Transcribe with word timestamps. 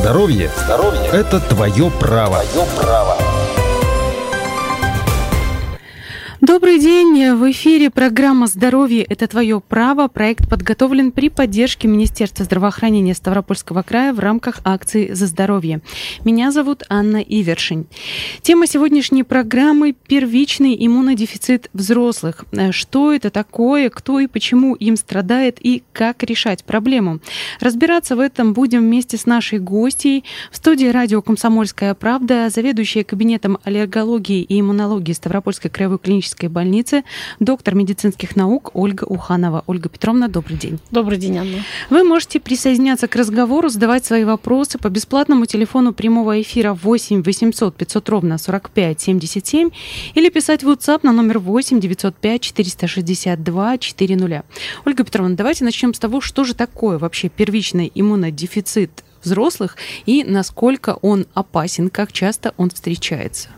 Здоровье, 0.00 0.50
это 1.12 1.40
твое 1.40 1.90
право. 1.90 2.42
Твое 2.42 2.66
право. 2.80 3.18
Добрый 6.52 6.80
день! 6.80 7.30
В 7.34 7.48
эфире 7.52 7.90
программа 7.90 8.48
«Здоровье– 8.48 9.04
это 9.08 9.28
твое 9.28 9.60
право». 9.60 10.08
Проект 10.08 10.50
подготовлен 10.50 11.12
при 11.12 11.28
поддержке 11.28 11.86
Министерства 11.86 12.44
здравоохранения 12.44 13.14
Ставропольского 13.14 13.82
края 13.82 14.12
в 14.12 14.18
рамках 14.18 14.58
акции 14.64 15.12
«За 15.12 15.26
здоровье». 15.26 15.80
Меня 16.24 16.50
зовут 16.50 16.82
Анна 16.88 17.18
Ивершин. 17.18 17.86
Тема 18.42 18.66
сегодняшней 18.66 19.22
программы– 19.22 19.94
первичный 20.08 20.76
иммунодефицит 20.84 21.70
взрослых. 21.72 22.44
Что 22.72 23.12
это 23.12 23.30
такое, 23.30 23.88
кто 23.88 24.18
и 24.18 24.26
почему 24.26 24.74
им 24.74 24.96
страдает 24.96 25.58
и 25.60 25.84
как 25.92 26.24
решать 26.24 26.64
проблему. 26.64 27.20
Разбираться 27.60 28.16
в 28.16 28.18
этом 28.18 28.54
будем 28.54 28.80
вместе 28.80 29.18
с 29.18 29.24
нашей 29.24 29.60
гостьей 29.60 30.24
в 30.50 30.56
студии 30.56 30.86
радио 30.86 31.22
«Комсомольская 31.22 31.94
правда», 31.94 32.50
заведующая 32.50 33.04
кабинетом 33.04 33.58
аллергологии 33.62 34.42
и 34.42 34.58
иммунологии 34.58 35.12
Ставропольской 35.12 35.70
краевой 35.70 36.00
клинической 36.00 36.39
клинической 36.40 36.48
больницы, 36.48 37.04
доктор 37.38 37.74
медицинских 37.74 38.36
наук 38.36 38.70
Ольга 38.74 39.04
Уханова. 39.04 39.62
Ольга 39.66 39.88
Петровна, 39.88 40.28
добрый 40.28 40.56
день. 40.56 40.78
Добрый 40.90 41.18
день, 41.18 41.38
Анна. 41.38 41.64
Вы 41.90 42.04
можете 42.04 42.40
присоединяться 42.40 43.08
к 43.08 43.16
разговору, 43.16 43.68
задавать 43.68 44.04
свои 44.04 44.24
вопросы 44.24 44.78
по 44.78 44.88
бесплатному 44.88 45.46
телефону 45.46 45.92
прямого 45.92 46.40
эфира 46.40 46.72
8 46.72 47.22
800 47.22 47.76
500 47.76 48.08
ровно 48.08 48.38
45 48.38 49.00
77 49.00 49.70
или 50.14 50.30
писать 50.30 50.62
в 50.62 50.68
WhatsApp 50.68 51.00
на 51.02 51.12
номер 51.12 51.38
8 51.38 51.80
905 51.80 52.40
462 52.40 53.78
400. 53.78 54.44
Ольга 54.86 55.04
Петровна, 55.04 55.36
давайте 55.36 55.64
начнем 55.64 55.94
с 55.94 55.98
того, 55.98 56.20
что 56.20 56.44
же 56.44 56.54
такое 56.54 56.98
вообще 56.98 57.28
первичный 57.28 57.90
иммунодефицит 57.94 59.04
взрослых 59.22 59.76
и 60.06 60.24
насколько 60.24 60.98
он 61.02 61.26
опасен, 61.34 61.90
как 61.90 62.12
часто 62.12 62.54
он 62.56 62.70
встречается. 62.70 63.48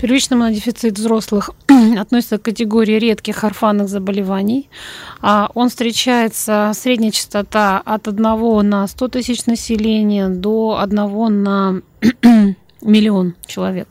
Первичный 0.00 0.36
иммунодефицит 0.36 0.98
взрослых 0.98 1.50
относится 1.98 2.36
к 2.36 2.42
категории 2.42 2.98
редких 2.98 3.44
орфанных 3.44 3.88
заболеваний. 3.88 4.68
А 5.22 5.50
он 5.54 5.70
встречается, 5.70 6.72
средняя 6.74 7.10
частота 7.10 7.80
от 7.82 8.06
1 8.06 8.68
на 8.68 8.86
100 8.86 9.08
тысяч 9.08 9.46
населения 9.46 10.28
до 10.28 10.78
1 10.82 11.42
на 11.42 11.80
миллион 12.82 13.36
человек. 13.46 13.88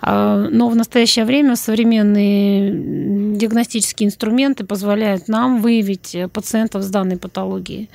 А, 0.00 0.48
но 0.50 0.68
в 0.68 0.76
настоящее 0.76 1.24
время 1.24 1.56
современные 1.56 3.36
диагностические 3.36 4.08
инструменты 4.08 4.64
позволяют 4.64 5.28
нам 5.28 5.60
выявить 5.60 6.16
пациентов 6.32 6.82
с 6.82 6.90
данной 6.90 7.16
патологией. 7.16 7.90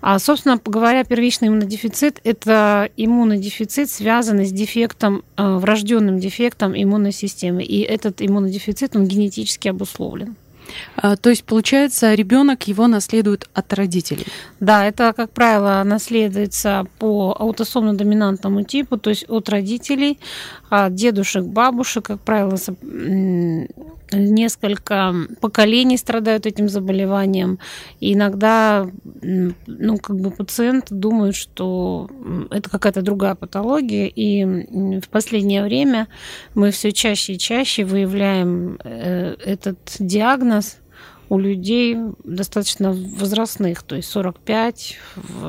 А, 0.00 0.18
собственно 0.18 0.60
говоря, 0.64 1.04
первичный 1.04 1.48
иммунодефицит– 1.48 2.20
это 2.24 2.88
иммунодефицит, 2.96 3.90
связанный 3.90 4.46
с 4.46 4.52
дефектом, 4.52 5.22
а, 5.36 5.58
врожденным 5.58 6.18
дефектом 6.18 6.72
иммунной 6.74 7.12
системы. 7.12 7.62
И 7.62 7.80
этот 7.80 8.22
иммунодефицит, 8.22 8.96
он 8.96 9.06
генетически 9.06 9.68
обусловлен. 9.68 10.36
А, 10.96 11.16
то 11.16 11.30
есть, 11.30 11.44
получается, 11.44 12.14
ребенок 12.14 12.68
его 12.68 12.86
наследует 12.86 13.48
от 13.54 13.72
родителей? 13.74 14.26
Да, 14.60 14.86
это, 14.86 15.12
как 15.16 15.30
правило, 15.30 15.82
наследуется 15.84 16.86
по 16.98 17.36
аутосомно-доминантному 17.38 18.64
типу, 18.64 18.96
то 18.96 19.10
есть 19.10 19.24
от 19.28 19.48
родителей, 19.48 20.18
от 20.68 20.94
дедушек, 20.94 21.44
бабушек, 21.44 22.06
как 22.06 22.20
правило, 22.20 22.56
несколько 24.12 25.14
поколений 25.40 25.96
страдают 25.96 26.46
этим 26.46 26.68
заболеванием. 26.68 27.58
И 28.00 28.14
иногда 28.14 28.86
ну, 29.02 29.98
как 29.98 30.16
бы 30.20 30.30
пациент 30.30 30.86
думает, 30.90 31.34
что 31.34 32.08
это 32.50 32.70
какая-то 32.70 33.02
другая 33.02 33.34
патология. 33.34 34.06
И 34.06 34.44
в 35.00 35.08
последнее 35.08 35.64
время 35.64 36.08
мы 36.54 36.70
все 36.70 36.92
чаще 36.92 37.34
и 37.34 37.38
чаще 37.38 37.84
выявляем 37.84 38.78
э, 38.84 39.36
этот 39.44 39.78
диагноз 39.98 40.78
у 41.28 41.38
людей 41.38 41.96
достаточно 42.24 42.92
возрастных, 42.92 43.82
то 43.82 43.96
есть 43.96 44.08
45, 44.08 44.98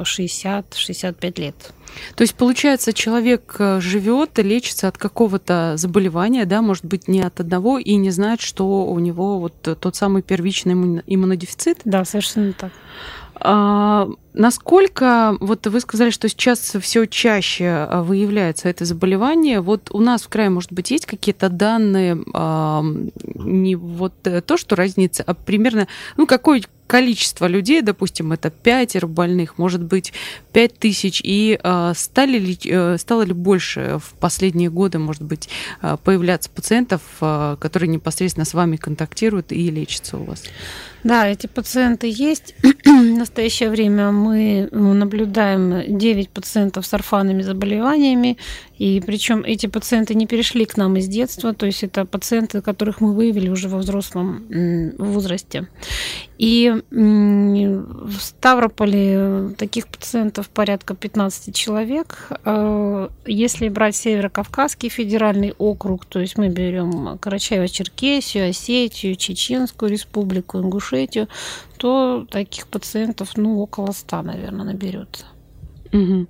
60, 0.04 0.74
65 0.74 1.40
лет. 1.40 1.74
То 2.16 2.24
есть, 2.24 2.36
получается, 2.36 2.94
человек 2.94 3.56
э, 3.60 3.80
живет, 3.80 4.38
лечится 4.38 4.88
от 4.88 4.98
какого-то 4.98 5.74
заболевания, 5.78 6.46
да, 6.46 6.62
может 6.62 6.86
быть, 6.86 7.08
не 7.08 7.22
от 7.22 7.40
одного, 7.40 7.80
и 7.80 7.96
не 7.96 8.12
знает, 8.12 8.42
что 8.42 8.86
у 8.86 9.00
него 9.00 9.40
вот 9.40 9.54
тот 9.62 9.96
самый 9.96 10.22
первичный 10.22 10.74
иммунодефицит? 11.08 11.80
Да, 11.86 12.06
совершенно 12.06 12.54
так. 12.54 12.72
А, 13.40 14.09
насколько, 14.34 15.38
вот 15.40 15.68
вы 15.68 15.80
сказали, 15.80 16.09
что 16.09 16.28
сейчас 16.30 16.59
все 16.59 17.06
чаще 17.06 17.68
а, 17.68 18.03
выявляется 18.03 18.70
это 18.70 18.86
заболевание, 18.86 19.62
вот 19.62 19.90
у 19.92 20.00
нас 20.00 20.24
в 20.24 20.30
крае, 20.30 20.50
может 20.50 20.72
быть, 20.72 20.92
есть 20.92 21.06
какие-то 21.06 21.50
данные, 21.50 22.16
не 23.36 23.75
вот 23.75 24.14
э, 24.25 24.42
то, 24.42 24.58
что 24.58 24.75
разница, 24.75 25.24
а 25.25 25.34
примерно, 25.34 25.88
ну, 26.16 26.25
какой 26.25 26.64
количество 26.88 27.46
людей, 27.46 27.81
допустим, 27.81 28.31
это 28.31 28.50
пятеро 28.50 29.08
больных, 29.08 29.58
может 29.58 29.84
быть, 29.84 30.14
пять 30.53 30.80
тысяч, 30.80 31.22
и 31.24 31.59
э, 31.62 31.94
стали 31.96 32.40
ли, 32.40 32.58
э, 32.66 32.98
стало 32.98 33.24
ли 33.24 33.34
больше 33.34 34.00
в 34.00 34.14
последние 34.14 34.70
годы, 34.70 34.98
может 34.98 35.22
быть, 35.22 35.50
э, 35.81 35.98
появляться 36.03 36.50
пациентов, 36.50 37.02
которые 37.20 37.90
непосредственно 37.90 38.46
с 38.46 38.53
вами 38.53 38.78
контактируют 38.78 39.52
и 39.52 39.70
лечатся 39.70 40.18
у 40.18 40.24
вас? 40.24 40.44
Да, 41.03 41.28
эти 41.28 41.48
пациенты 41.48 42.12
есть. 42.12 42.56
в 42.86 43.18
настоящее 43.18 43.69
время 43.69 44.12
мы 44.12 44.69
наблюдаем 44.72 45.98
9 45.98 46.30
пациентов 46.30 46.86
с 46.86 46.94
орфанными 46.94 47.42
заболеваниями, 47.42 48.38
и 48.78 49.02
причем 49.02 49.44
эти 49.44 49.68
пациенты 49.68 50.14
не 50.16 50.28
перешли 50.28 50.66
к 50.66 50.78
нам 50.78 50.98
из 50.98 51.08
детства, 51.08 51.54
то 51.54 51.66
есть 51.66 51.84
это 51.84 52.06
пациенты, 52.06 52.62
которых 52.62 53.02
мы 53.02 53.14
выявили 53.14 53.50
уже 53.50 53.70
во 53.70 53.80
взрослом 53.80 54.46
возрасте. 54.98 55.68
И 56.38 56.72
в 56.92 58.20
Ставрополе 58.20 59.50
таких 59.58 59.88
пациентов 59.88 60.50
порядка 60.50 60.94
15 60.94 61.56
человек. 61.56 62.30
Э, 62.46 63.10
если 63.26 63.70
брать 63.70 63.96
Северо-Кавказский 63.96 64.90
федеральный 64.90 65.56
округ, 65.58 66.06
то 66.06 66.20
есть 66.20 66.38
мы 66.38 66.50
берем 66.50 67.18
Карачаево-Черкесию, 67.20 68.50
Осетию, 68.50 69.16
Чеченскую 69.16 69.92
республику, 69.92 70.60
Ингушетию, 70.60 71.28
то 71.78 72.28
таких 72.30 72.68
пациентов 72.68 73.32
ну, 73.36 73.60
около 73.60 73.92
100, 73.92 74.22
наверное, 74.22 74.66
наберется. 74.66 75.26
Угу. 75.97 76.28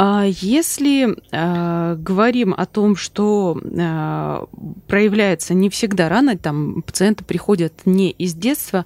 А 0.00 0.24
если 0.24 1.16
э, 1.32 1.96
говорим 1.96 2.54
о 2.56 2.66
том, 2.66 2.94
что 2.94 3.60
э, 3.60 4.46
проявляется 4.86 5.54
не 5.54 5.70
всегда 5.70 6.08
рано, 6.08 6.38
там 6.38 6.82
пациенты 6.82 7.24
приходят 7.24 7.72
не 7.84 8.12
из 8.12 8.34
детства, 8.34 8.84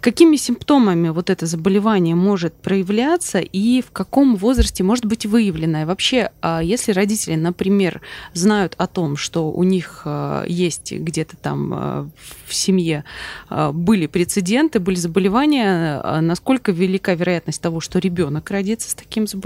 какими 0.00 0.36
симптомами 0.36 1.10
вот 1.10 1.28
это 1.28 1.44
заболевание 1.44 2.14
может 2.14 2.54
проявляться 2.54 3.40
и 3.40 3.82
в 3.82 3.90
каком 3.90 4.36
возрасте 4.36 4.82
может 4.82 5.04
быть 5.04 5.26
выявлено? 5.26 5.82
И 5.82 5.84
вообще, 5.84 6.30
э, 6.40 6.60
если 6.62 6.92
родители, 6.92 7.34
например, 7.34 8.00
знают 8.32 8.74
о 8.78 8.86
том, 8.86 9.18
что 9.18 9.50
у 9.52 9.64
них 9.64 10.04
э, 10.06 10.46
есть 10.48 10.92
где-то 10.92 11.36
там 11.36 11.74
э, 11.74 12.08
в 12.46 12.54
семье 12.54 13.04
э, 13.50 13.70
были 13.70 14.06
прецеденты, 14.06 14.80
были 14.80 14.96
заболевания, 14.96 16.00
э, 16.02 16.20
насколько 16.20 16.72
велика 16.72 17.12
вероятность 17.12 17.60
того, 17.60 17.80
что 17.80 17.98
ребенок 17.98 18.50
родится 18.50 18.88
с 18.88 18.94
таким 18.94 19.26
заболеванием? 19.26 19.43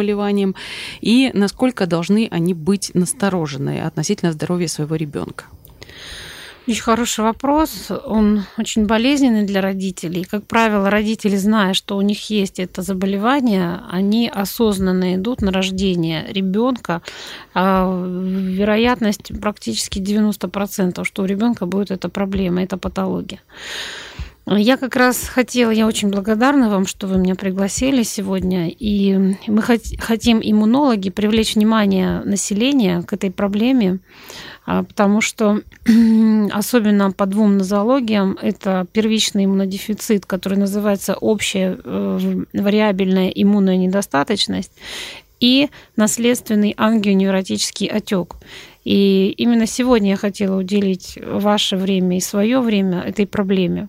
И 1.00 1.30
насколько 1.34 1.86
должны 1.86 2.28
они 2.30 2.54
быть 2.54 2.90
насторожены 2.94 3.80
относительно 3.80 4.32
здоровья 4.32 4.68
своего 4.68 4.96
ребенка? 4.96 5.44
Очень 6.68 6.82
хороший 6.82 7.24
вопрос. 7.24 7.90
Он 8.04 8.44
очень 8.58 8.84
болезненный 8.84 9.46
для 9.46 9.62
родителей. 9.62 10.24
Как 10.24 10.46
правило, 10.46 10.90
родители, 10.90 11.34
зная, 11.34 11.72
что 11.72 11.96
у 11.96 12.02
них 12.02 12.28
есть 12.28 12.58
это 12.58 12.82
заболевание, 12.82 13.80
они 13.90 14.28
осознанно 14.28 15.14
идут 15.14 15.40
на 15.40 15.50
рождение 15.50 16.26
ребенка. 16.30 17.00
А 17.54 17.90
вероятность 17.90 19.32
практически 19.40 19.98
90%, 19.98 21.04
что 21.04 21.22
у 21.22 21.24
ребенка 21.24 21.64
будет 21.64 21.90
эта 21.90 22.10
проблема, 22.10 22.62
эта 22.62 22.76
патология. 22.76 23.40
Я 24.50 24.78
как 24.78 24.96
раз 24.96 25.28
хотела, 25.28 25.70
я 25.70 25.86
очень 25.86 26.08
благодарна 26.08 26.70
вам, 26.70 26.86
что 26.86 27.06
вы 27.06 27.18
меня 27.18 27.34
пригласили 27.34 28.02
сегодня. 28.02 28.70
И 28.70 29.36
мы 29.46 29.62
хотим, 29.62 30.40
иммунологи, 30.42 31.10
привлечь 31.10 31.54
внимание 31.54 32.20
населения 32.20 33.02
к 33.02 33.12
этой 33.12 33.30
проблеме, 33.30 33.98
а, 34.64 34.84
потому 34.84 35.20
что 35.20 35.60
особенно 36.50 37.10
по 37.12 37.26
двум 37.26 37.58
нозологиям 37.58 38.38
это 38.40 38.86
первичный 38.90 39.44
иммунодефицит, 39.44 40.24
который 40.24 40.56
называется 40.56 41.14
общая 41.14 41.78
э, 41.84 42.44
вариабельная 42.54 43.28
иммунная 43.28 43.76
недостаточность, 43.76 44.72
и 45.40 45.68
наследственный 45.96 46.74
ангионевротический 46.76 47.86
отек. 47.86 48.36
И 48.84 49.34
именно 49.36 49.66
сегодня 49.66 50.10
я 50.10 50.16
хотела 50.16 50.58
уделить 50.58 51.18
ваше 51.22 51.76
время 51.76 52.16
и 52.16 52.20
свое 52.20 52.60
время 52.60 53.02
этой 53.02 53.26
проблеме. 53.26 53.88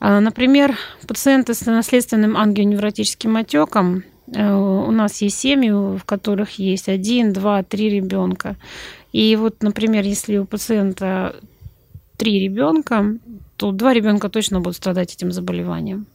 А, 0.00 0.20
например, 0.20 0.76
пациенты 1.06 1.54
с 1.54 1.66
наследственным 1.66 2.36
ангионевротическим 2.36 3.36
отеком 3.36 4.04
Э, 4.34 4.54
у 4.54 4.90
нас 4.90 5.22
есть 5.22 5.38
семьи, 5.38 5.70
в 5.70 6.04
которых 6.04 6.58
есть 6.58 6.88
один, 6.88 7.32
два, 7.32 7.62
три 7.62 7.88
ребенка. 7.88 8.56
И 9.12 9.36
вот, 9.36 9.62
например, 9.62 10.04
если 10.04 10.38
у 10.38 10.44
пациента 10.44 11.36
три 12.16 12.40
ребенка, 12.40 13.16
то 13.56 13.72
два 13.72 13.94
ребенка 13.94 14.28
точно 14.28 14.60
будут 14.60 14.76
страдать 14.76 15.14
этим 15.14 15.32
заболеванием. 15.32 16.06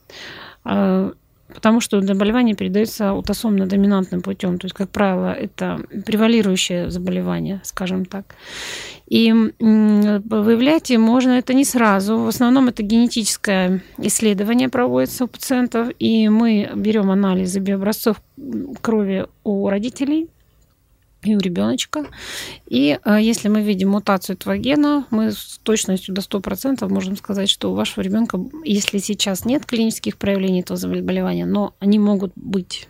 Потому 1.54 1.82
что 1.82 2.02
заболевание 2.02 2.56
передается 2.56 3.10
аутосомно-доминантным 3.12 4.22
путем. 4.22 4.58
То 4.58 4.66
есть, 4.66 4.76
как 4.76 4.90
правило, 4.90 5.34
это 5.34 5.80
превалирующее 6.06 6.90
заболевание, 6.90 7.62
скажем 7.64 8.06
так. 8.06 8.36
И 9.08 9.32
выявлять 9.60 10.90
можно 10.98 11.32
это 11.32 11.54
не 11.54 11.66
сразу. 11.66 12.18
В 12.18 12.28
основном 12.28 12.70
это 12.70 12.82
генетическое 12.82 13.84
исследование 14.00 14.70
проводится 14.70 15.26
у 15.26 15.28
пациентов, 15.28 15.90
и 16.00 16.30
мы 16.30 16.72
берем 16.76 17.12
анализы 17.12 17.60
биообразцов 17.60 18.22
крови 18.82 19.28
у 19.44 19.70
родителей 19.70 20.30
и 21.24 21.36
у 21.36 21.40
ребеночка. 21.40 22.06
И 22.68 23.00
если 23.06 23.50
мы 23.50 23.62
видим 23.62 23.90
мутацию 23.90 24.36
этого 24.36 24.58
гена, 24.58 25.06
мы 25.10 25.32
с 25.32 25.60
точностью 25.64 26.14
до 26.14 26.22
100% 26.22 26.88
можем 26.90 27.18
сказать, 27.18 27.50
что 27.50 27.72
у 27.72 27.76
вашего 27.76 28.04
ребенка, 28.04 28.40
если 28.64 28.98
сейчас 28.98 29.46
нет 29.46 29.66
клинических 29.66 30.18
проявлений 30.18 30.62
этого 30.62 30.78
заболевания, 30.78 31.46
но 31.46 31.74
они 31.80 32.00
могут 32.00 32.34
быть. 32.36 32.88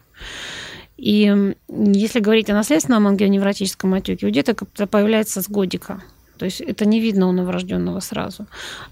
И 0.98 1.54
если 1.68 2.20
говорить 2.20 2.50
о 2.50 2.54
наследственном 2.54 3.08
ангионевротическом 3.08 3.94
отеке, 3.94 4.28
у 4.28 4.30
деток 4.30 4.64
это 4.64 4.88
появляется 4.88 5.42
с 5.42 5.50
годика. 5.50 6.02
То 6.38 6.46
есть 6.46 6.62
это 6.62 6.86
не 6.86 7.00
видно 7.00 7.28
у 7.28 7.32
новорожденного 7.32 8.00
сразу. 8.00 8.48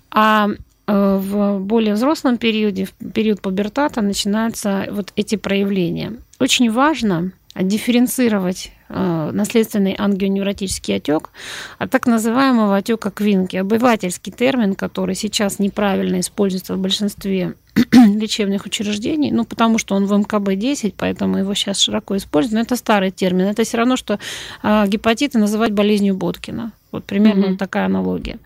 А 0.09 0.49
э, 0.49 1.17
в 1.21 1.59
более 1.59 1.93
взрослом 1.93 2.38
периоде, 2.38 2.85
в 2.85 3.11
период 3.13 3.41
пубертата, 3.41 4.01
начинаются 4.01 4.88
вот 4.91 5.13
эти 5.15 5.35
проявления. 5.35 6.17
Очень 6.39 6.71
важно 6.71 7.31
дифференцировать 7.56 8.71
э, 8.88 9.31
наследственный 9.33 9.94
ангионевротический 9.94 10.95
отек 10.95 11.31
от 11.80 11.89
так 11.92 12.07
называемого 12.07 12.77
отека 12.77 13.12
Квинки. 13.12 13.57
Обывательский 13.57 14.31
термин, 14.31 14.74
который 14.75 15.15
сейчас 15.15 15.59
неправильно 15.59 16.21
используется 16.21 16.75
в 16.75 16.80
большинстве 16.80 17.56
лечебных 17.94 18.65
учреждений, 18.65 19.31
ну, 19.31 19.44
потому 19.44 19.77
что 19.80 19.95
он 19.95 20.06
в 20.06 20.13
МКБ-10, 20.13 20.94
поэтому 20.98 21.38
его 21.38 21.53
сейчас 21.53 21.80
широко 21.80 22.15
используют, 22.15 22.53
но 22.53 22.62
это 22.62 22.75
старый 22.77 23.12
термин. 23.12 23.45
Это 23.45 23.63
все 23.63 23.77
равно, 23.77 23.98
что 23.98 24.18
э, 24.63 24.88
гепатиты 24.88 25.38
называть 25.38 25.71
болезнью 25.71 26.15
Боткина. 26.15 26.71
Вот 26.92 27.03
примерно 27.03 27.48
mm-hmm. 27.48 27.57
такая 27.57 27.86
аналогия. 27.86 28.39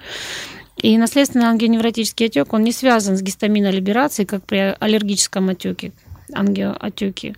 И 0.77 0.97
наследственный 0.97 1.47
ангионевротический 1.47 2.25
отек, 2.25 2.53
он 2.53 2.63
не 2.63 2.71
связан 2.71 3.17
с 3.17 3.21
гистаминолиберацией, 3.21 4.25
как 4.25 4.43
при 4.43 4.75
аллергическом 4.79 5.49
отеке, 5.49 5.93
ангиоотеке 6.33 7.35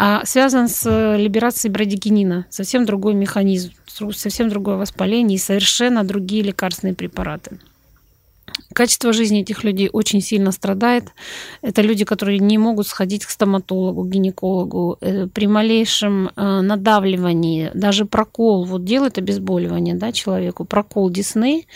а 0.00 0.24
связан 0.24 0.68
с 0.68 0.86
э, 0.86 1.16
либерацией 1.18 1.72
брадикинина. 1.72 2.46
Совсем 2.50 2.86
другой 2.86 3.14
механизм, 3.14 3.72
совсем 4.14 4.48
другое 4.48 4.76
воспаление 4.76 5.34
и 5.34 5.40
совершенно 5.40 6.04
другие 6.04 6.44
лекарственные 6.44 6.94
препараты. 6.94 7.58
Качество 8.72 9.12
жизни 9.12 9.40
этих 9.40 9.64
людей 9.64 9.88
очень 9.92 10.20
сильно 10.20 10.52
страдает. 10.52 11.04
Это 11.62 11.82
люди, 11.82 12.04
которые 12.04 12.38
не 12.38 12.58
могут 12.58 12.86
сходить 12.86 13.24
к 13.24 13.30
стоматологу, 13.30 14.04
гинекологу. 14.04 14.98
Э, 15.00 15.26
при 15.26 15.46
малейшем 15.46 16.30
э, 16.36 16.60
надавливании, 16.60 17.70
даже 17.74 18.04
прокол, 18.04 18.64
вот 18.64 18.84
делает 18.84 19.18
обезболивание 19.18 19.94
да, 19.94 20.12
человеку, 20.12 20.64
прокол 20.64 21.10
десны 21.10 21.66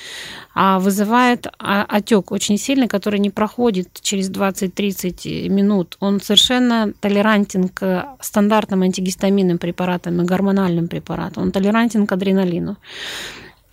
а 0.55 0.79
вызывает 0.79 1.47
отек 1.59 2.31
очень 2.31 2.59
сильный, 2.59 2.89
который 2.89 3.19
не 3.21 3.31
проходит 3.31 4.01
через 4.03 4.31
20-30 4.31 5.49
минут. 5.49 5.97
Он 6.01 6.21
совершенно 6.21 6.93
толерантен 7.01 7.69
к 7.69 8.17
стандартным 8.21 8.83
антигистаминным 8.83 9.59
препаратам 9.59 10.21
и 10.21 10.25
гормональным 10.25 10.89
препаратам. 10.89 11.45
Он 11.45 11.53
толерантен 11.53 12.07
к 12.07 12.13
адреналину. 12.13 12.77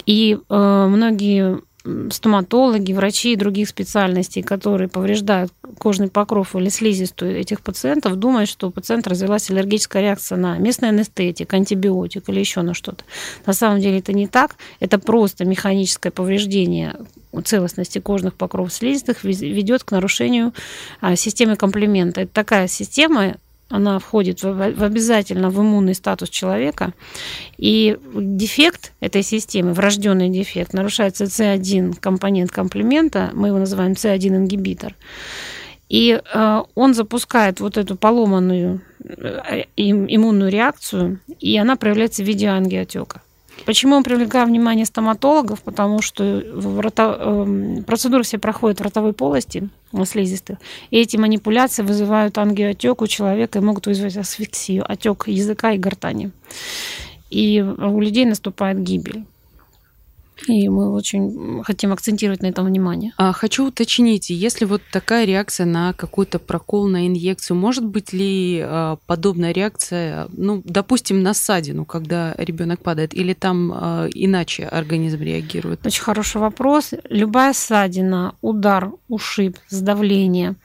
И 0.05 0.37
э, 0.37 0.87
многие 0.89 1.59
стоматологи, 2.11 2.93
врачи 2.93 3.33
и 3.33 3.35
других 3.35 3.69
специальностей, 3.69 4.41
которые 4.41 4.87
повреждают 4.87 5.51
кожный 5.77 6.09
покров 6.09 6.55
или 6.55 6.69
слизистую 6.69 7.37
этих 7.37 7.61
пациентов, 7.61 8.15
думают, 8.15 8.49
что 8.49 8.67
у 8.67 8.71
пациента 8.71 9.09
развилась 9.09 9.49
аллергическая 9.49 10.01
реакция 10.01 10.37
на 10.37 10.57
местный 10.57 10.89
анестетик, 10.89 11.53
антибиотик 11.53 12.29
или 12.29 12.39
еще 12.39 12.61
на 12.61 12.73
что-то. 12.73 13.03
На 13.45 13.53
самом 13.53 13.79
деле 13.79 13.99
это 13.99 14.13
не 14.13 14.27
так. 14.27 14.55
Это 14.79 14.99
просто 14.99 15.45
механическое 15.45 16.11
повреждение 16.11 16.95
целостности 17.45 17.99
кожных 17.99 18.33
покровов 18.33 18.73
слизистых 18.73 19.23
ведет 19.23 19.83
к 19.83 19.91
нарушению 19.91 20.53
а, 20.99 21.15
системы 21.15 21.55
комплимента. 21.55 22.21
Это 22.21 22.33
такая 22.33 22.67
система, 22.67 23.35
она 23.69 23.99
входит 23.99 24.41
в, 24.43 24.83
обязательно 24.83 25.49
в 25.49 25.59
иммунный 25.59 25.93
статус 25.93 26.29
человека. 26.29 26.93
И 27.57 27.97
дефект 28.13 28.93
этой 28.99 29.23
системы, 29.23 29.73
врожденный 29.73 30.29
дефект, 30.29 30.73
нарушается 30.73 31.25
С1 31.25 31.99
компонент 31.99 32.51
комплемента, 32.51 33.29
мы 33.33 33.49
его 33.49 33.59
называем 33.59 33.93
С1 33.93 34.35
ингибитор. 34.35 34.95
И 35.87 36.21
э, 36.21 36.63
он 36.75 36.93
запускает 36.93 37.59
вот 37.59 37.77
эту 37.77 37.95
поломанную 37.95 38.81
э, 39.03 39.63
иммунную 39.75 40.51
реакцию, 40.51 41.19
и 41.39 41.57
она 41.57 41.75
проявляется 41.75 42.23
в 42.23 42.27
виде 42.27 42.47
ангиотека. 42.47 43.21
Почему 43.65 43.97
мы 43.97 44.03
привлекаем 44.03 44.47
внимание 44.47 44.85
стоматологов? 44.85 45.61
Потому 45.61 46.01
что 46.01 46.43
рота... 46.53 47.17
Эм, 47.19 47.83
процедуры 47.83 48.23
все 48.23 48.37
проходят 48.37 48.79
в 48.79 48.83
ротовой 48.83 49.13
полости 49.13 49.69
слизистых. 50.05 50.57
И 50.91 50.97
эти 50.97 51.17
манипуляции 51.17 51.83
вызывают 51.83 52.37
ангиотек 52.37 53.01
у 53.01 53.07
человека 53.07 53.59
и 53.59 53.61
могут 53.61 53.87
вызвать 53.87 54.17
асфиксию, 54.17 54.89
отек 54.89 55.27
языка 55.27 55.71
и 55.71 55.77
гортани. 55.77 56.31
И 57.29 57.61
у 57.61 57.99
людей 57.99 58.25
наступает 58.25 58.81
гибель. 58.81 59.25
И 60.47 60.69
мы 60.69 60.91
очень 60.91 61.63
хотим 61.63 61.91
акцентировать 61.91 62.41
на 62.41 62.47
этом 62.47 62.65
внимание. 62.65 63.13
А, 63.17 63.33
хочу 63.33 63.67
уточнить, 63.67 64.29
если 64.29 64.65
вот 64.65 64.81
такая 64.91 65.25
реакция 65.25 65.65
на 65.65 65.93
какой-то 65.93 66.39
прокол, 66.39 66.87
на 66.87 67.07
инъекцию, 67.07 67.57
может 67.57 67.85
быть 67.85 68.13
ли 68.13 68.61
а, 68.63 68.97
подобная 69.05 69.51
реакция, 69.51 70.27
ну, 70.31 70.61
допустим, 70.65 71.21
на 71.21 71.33
ссадину, 71.33 71.85
когда 71.85 72.33
ребенок 72.37 72.81
падает, 72.81 73.13
или 73.13 73.33
там 73.33 73.71
а, 73.73 74.07
иначе 74.13 74.65
организм 74.65 75.21
реагирует? 75.21 75.85
Очень 75.85 76.03
хороший 76.03 76.41
вопрос. 76.41 76.93
Любая 77.09 77.53
ссадина, 77.53 78.35
удар, 78.41 78.91
ушиб, 79.07 79.57
сдавление 79.69 80.55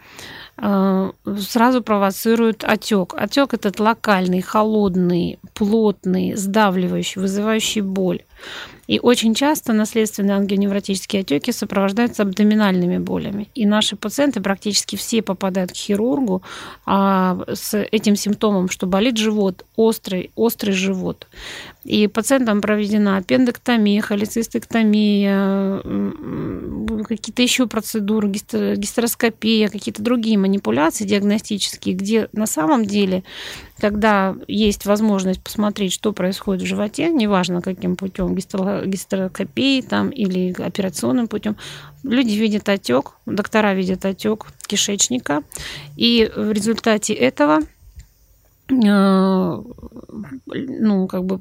а, 0.56 1.10
сразу 1.38 1.82
провоцирует 1.82 2.64
отек. 2.64 3.14
Отек 3.16 3.54
этот 3.54 3.80
локальный, 3.80 4.40
холодный, 4.40 5.38
плотный, 5.54 6.34
сдавливающий, 6.36 7.20
вызывающий 7.20 7.80
боль. 7.80 8.22
И 8.86 9.00
очень 9.00 9.34
часто 9.34 9.72
наследственные 9.72 10.36
ангионевротические 10.36 11.20
отеки 11.20 11.52
сопровождаются 11.52 12.22
абдоминальными 12.22 12.98
болями. 12.98 13.48
И 13.54 13.64
наши 13.66 13.96
пациенты 13.96 14.40
практически 14.40 14.96
все 14.96 15.22
попадают 15.22 15.72
к 15.72 15.76
хирургу 15.76 16.42
а, 16.84 17.44
с 17.52 17.74
этим 17.74 18.16
симптомом, 18.16 18.68
что 18.68 18.86
болит 18.86 19.16
живот, 19.16 19.64
острый, 19.76 20.30
острый 20.34 20.72
живот. 20.72 21.26
И 21.84 22.06
пациентам 22.06 22.60
проведена 22.62 23.18
аппендэктомия, 23.18 24.00
холецистектомия, 24.00 25.82
какие-то 27.04 27.42
еще 27.42 27.66
процедуры, 27.66 28.28
гистероскопия, 28.28 29.68
какие-то 29.68 30.02
другие 30.02 30.38
манипуляции 30.38 31.04
диагностические, 31.04 31.94
где 31.94 32.28
на 32.32 32.46
самом 32.46 32.86
деле, 32.86 33.22
когда 33.78 34.34
есть 34.48 34.86
возможность 34.86 35.42
посмотреть, 35.42 35.92
что 35.92 36.12
происходит 36.12 36.62
в 36.62 36.66
животе, 36.66 37.10
неважно 37.10 37.60
каким 37.60 37.96
путем, 37.96 38.33
гистероскопией 38.34 39.82
там, 39.82 40.10
или 40.10 40.54
операционным 40.62 41.28
путем, 41.28 41.56
люди 42.02 42.34
видят 42.34 42.68
отек, 42.68 43.12
доктора 43.26 43.74
видят 43.74 44.04
отек 44.04 44.46
кишечника, 44.66 45.42
и 45.96 46.30
в 46.34 46.52
результате 46.52 47.14
этого 47.14 47.60
Э, 48.70 49.62
ну, 50.46 51.06
как 51.06 51.24
бы 51.24 51.40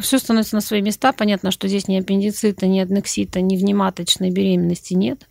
все 0.00 0.18
становится 0.18 0.54
на 0.54 0.60
свои 0.62 0.80
места. 0.80 1.12
Понятно, 1.12 1.50
что 1.50 1.68
здесь 1.68 1.86
ни 1.86 1.98
аппендицита, 1.98 2.66
ни 2.66 2.80
аднексита, 2.80 3.40
ни 3.40 3.56
внематочной 3.56 4.30
беременности 4.30 4.94
нет. 4.94 5.26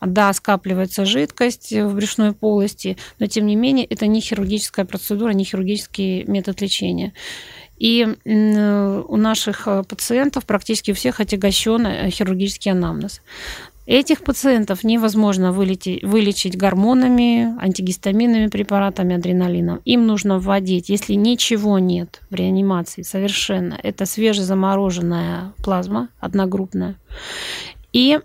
Да, 0.00 0.32
скапливается 0.32 1.04
жидкость 1.04 1.72
в 1.72 1.94
брюшной 1.94 2.32
полости, 2.32 2.96
но 3.18 3.26
тем 3.26 3.46
не 3.46 3.54
менее 3.54 3.86
это 3.86 4.06
не 4.06 4.20
хирургическая 4.20 4.84
процедура, 4.84 5.30
не 5.30 5.44
хирургический 5.44 6.24
метод 6.24 6.60
лечения. 6.60 7.12
И 7.80 8.06
у 8.24 9.16
наших 9.16 9.66
пациентов 9.88 10.44
практически 10.44 10.92
у 10.92 10.94
всех 10.94 11.18
отягощен 11.18 11.86
э, 11.86 12.10
хирургический 12.10 12.70
анамнез. 12.70 13.22
Этих 13.86 14.22
пациентов 14.22 14.84
невозможно 14.84 15.50
вылечить, 15.50 16.04
вылечить 16.04 16.56
гормонами, 16.56 17.56
антигистаминными 17.60 18.46
препаратами, 18.46 19.16
адреналином. 19.16 19.80
Им 19.84 20.06
нужно 20.06 20.38
вводить, 20.38 20.90
если 20.90 21.14
ничего 21.14 21.80
нет 21.80 22.20
в 22.30 22.34
реанимации 22.34 23.02
совершенно, 23.02 23.76
это 23.82 24.06
свежезамороженная 24.06 25.54
плазма 25.64 26.08
одногруппная. 26.20 26.94
И 27.92 28.20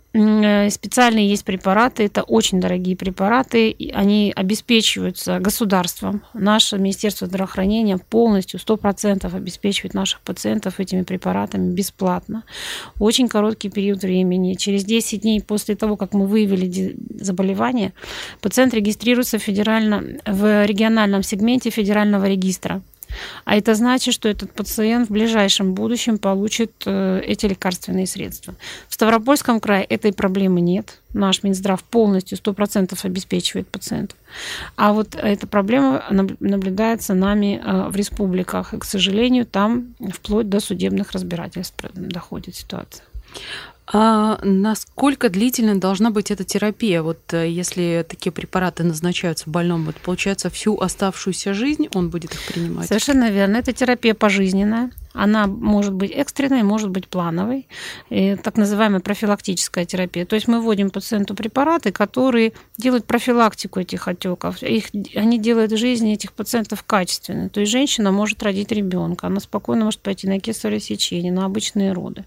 специальные 0.69 1.27
есть 1.27 1.43
препараты, 1.43 2.03
это 2.03 2.22
очень 2.22 2.62
дорогие 2.62 2.95
препараты, 2.95 3.75
они 3.93 4.31
обеспечиваются 4.36 5.39
государством. 5.39 6.22
Наше 6.36 6.77
Министерство 6.77 7.25
здравоохранения 7.25 7.98
полностью, 7.98 8.60
100% 8.60 9.36
обеспечивает 9.36 9.95
наших 9.95 10.22
пациентов 10.22 10.79
этими 10.79 11.01
препаратами 11.01 11.74
бесплатно. 11.74 12.43
Очень 13.00 13.27
короткий 13.27 13.69
период 13.69 14.03
времени. 14.03 14.53
Через 14.53 14.86
10 14.86 15.22
дней 15.22 15.41
после 15.41 15.75
того, 15.75 15.98
как 15.98 16.13
мы 16.13 16.27
выявили 16.27 16.95
заболевание, 17.19 17.93
пациент 18.41 18.74
регистрируется 18.75 19.39
федерально, 19.39 20.03
в 20.25 20.65
региональном 20.65 21.24
сегменте 21.24 21.72
федерального 21.72 22.25
регистра. 22.25 22.81
А 23.45 23.55
это 23.55 23.75
значит, 23.75 24.13
что 24.13 24.29
этот 24.29 24.51
пациент 24.51 25.10
в 25.10 25.12
ближайшем 25.12 25.74
будущем 25.74 26.17
получит 26.17 26.72
э, 26.86 27.22
эти 27.25 27.45
лекарственные 27.45 28.07
средства. 28.07 28.55
В 28.88 28.93
Ставропольском 28.93 29.60
крае 29.60 29.84
этой 29.86 30.13
проблемы 30.13 30.62
нет. 30.62 31.00
Наш 31.13 31.43
Минздрав 31.43 31.84
полностью 31.84 32.38
100% 32.38 32.98
обеспечивает 33.03 33.67
пациентов. 33.67 34.17
А 34.75 34.93
вот 34.93 35.15
эта 35.15 35.48
проблема 35.48 36.03
наблюдается 36.10 37.13
нами 37.13 37.62
э, 37.63 37.89
в 37.89 37.95
республиках. 37.95 38.74
И, 38.74 38.77
к 38.77 38.86
сожалению, 38.86 39.45
там 39.45 39.95
вплоть 40.13 40.50
до 40.50 40.60
судебных 40.60 41.12
разбирательств 41.12 41.75
доходит 41.93 42.55
ситуация. 42.55 43.05
А 43.88 44.39
насколько 44.44 45.30
длительной 45.30 45.75
должна 45.75 46.10
быть 46.10 46.32
эта 46.32 46.44
терапия? 46.44 47.04
Вот 47.04 47.34
э, 47.34 47.50
если 47.50 48.06
такие 48.08 48.32
препараты 48.32 48.84
назначаются 48.84 49.50
больному, 49.50 49.86
вот 49.86 49.96
получается 49.98 50.50
всю 50.50 50.80
оставшуюся 50.80 51.54
жизнь 51.54 51.88
он 51.94 52.10
будет 52.10 52.34
их 52.34 52.42
принимать? 52.48 52.88
Совершенно 52.88 53.30
верно. 53.30 53.58
Это 53.58 53.74
терапия 53.74 54.15
пожизненная. 54.15 54.92
Она 55.15 55.48
может 55.48 55.93
быть 55.93 56.12
экстренной, 56.12 56.63
может 56.63 56.89
быть 56.89 57.07
плановой, 57.07 57.67
и 58.10 58.36
так 58.36 58.57
называемая 58.57 59.00
профилактическая 59.00 59.86
терапия. 59.86 60.25
То 60.25 60.36
есть 60.36 60.48
мы 60.48 60.62
вводим 60.62 60.89
пациенту 60.89 61.36
препараты, 61.36 61.91
которые 61.91 62.53
делают 62.77 63.05
профилактику 63.05 63.79
этих 63.79 64.07
отеков. 64.07 64.62
Их, 64.62 64.86
они 65.15 65.39
делают 65.39 65.72
жизнь 65.72 66.12
этих 66.12 66.34
пациентов 66.34 66.84
качественной. 66.84 67.50
То 67.50 67.62
есть 67.62 67.72
женщина 67.72 68.12
может 68.12 68.43
родить 68.43 68.72
ребенка, 68.72 69.27
она 69.27 69.39
спокойно 69.39 69.86
может 69.86 70.01
пойти 70.01 70.27
на 70.27 70.39
кесарево 70.39 70.79
сечение, 70.79 71.31
на 71.31 71.45
обычные 71.45 71.93
роды. 71.93 72.25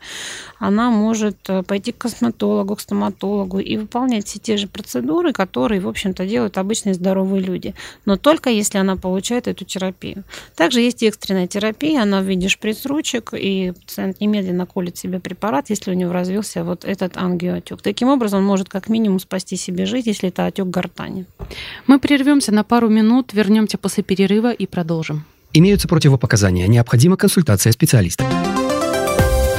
Она 0.59 0.90
может 0.90 1.37
э, 1.49 1.62
пойти 1.62 1.92
к 1.92 1.99
косметологу, 1.99 2.76
к 2.76 2.80
стоматологу 2.80 3.59
и 3.59 3.76
выполнять 3.76 4.26
все 4.26 4.38
те 4.38 4.57
же 4.57 4.66
процедуры, 4.66 5.33
которые, 5.33 5.80
в 5.80 5.88
общем-то, 5.88 6.26
делают 6.26 6.59
обычные 6.59 6.95
здоровые 6.95 7.42
люди. 7.42 7.75
Но 8.07 8.16
только 8.16 8.50
если 8.50 8.78
она 8.78 8.97
получает 8.97 9.49
эту 9.49 9.64
терапию. 9.64 10.25
Также 10.57 10.80
есть 10.80 11.02
экстренная 11.02 11.47
терапия, 11.47 12.02
она 12.02 12.21
в 12.21 12.25
виде 12.25 12.49
с 12.79 12.87
ручек, 12.87 13.35
и 13.35 13.73
пациент 13.73 14.21
немедленно 14.21 14.67
колет 14.67 14.97
себе 14.97 15.21
препарат, 15.21 15.71
если 15.71 15.91
у 15.91 15.95
него 15.95 16.13
развился 16.13 16.65
вот 16.65 16.85
этот 16.85 17.17
ангиоотек. 17.17 17.83
Таким 17.83 18.09
образом, 18.09 18.41
он 18.41 18.47
может 18.47 18.69
как 18.69 18.89
минимум 18.89 19.21
спасти 19.21 19.57
себе 19.57 19.87
жизнь, 19.87 20.09
если 20.09 20.29
это 20.29 20.47
отек 20.47 20.67
гортани. 20.67 21.27
Мы 21.87 21.99
прервемся 21.99 22.53
на 22.53 22.65
пару 22.65 22.89
минут, 22.89 23.33
вернемся 23.33 23.79
после 23.79 24.03
перерыва 24.03 24.53
и 24.53 24.67
продолжим. 24.67 25.25
Имеются 25.53 25.89
противопоказания. 25.89 26.67
Необходима 26.67 27.17
консультация 27.17 27.73
специалиста. 27.73 28.25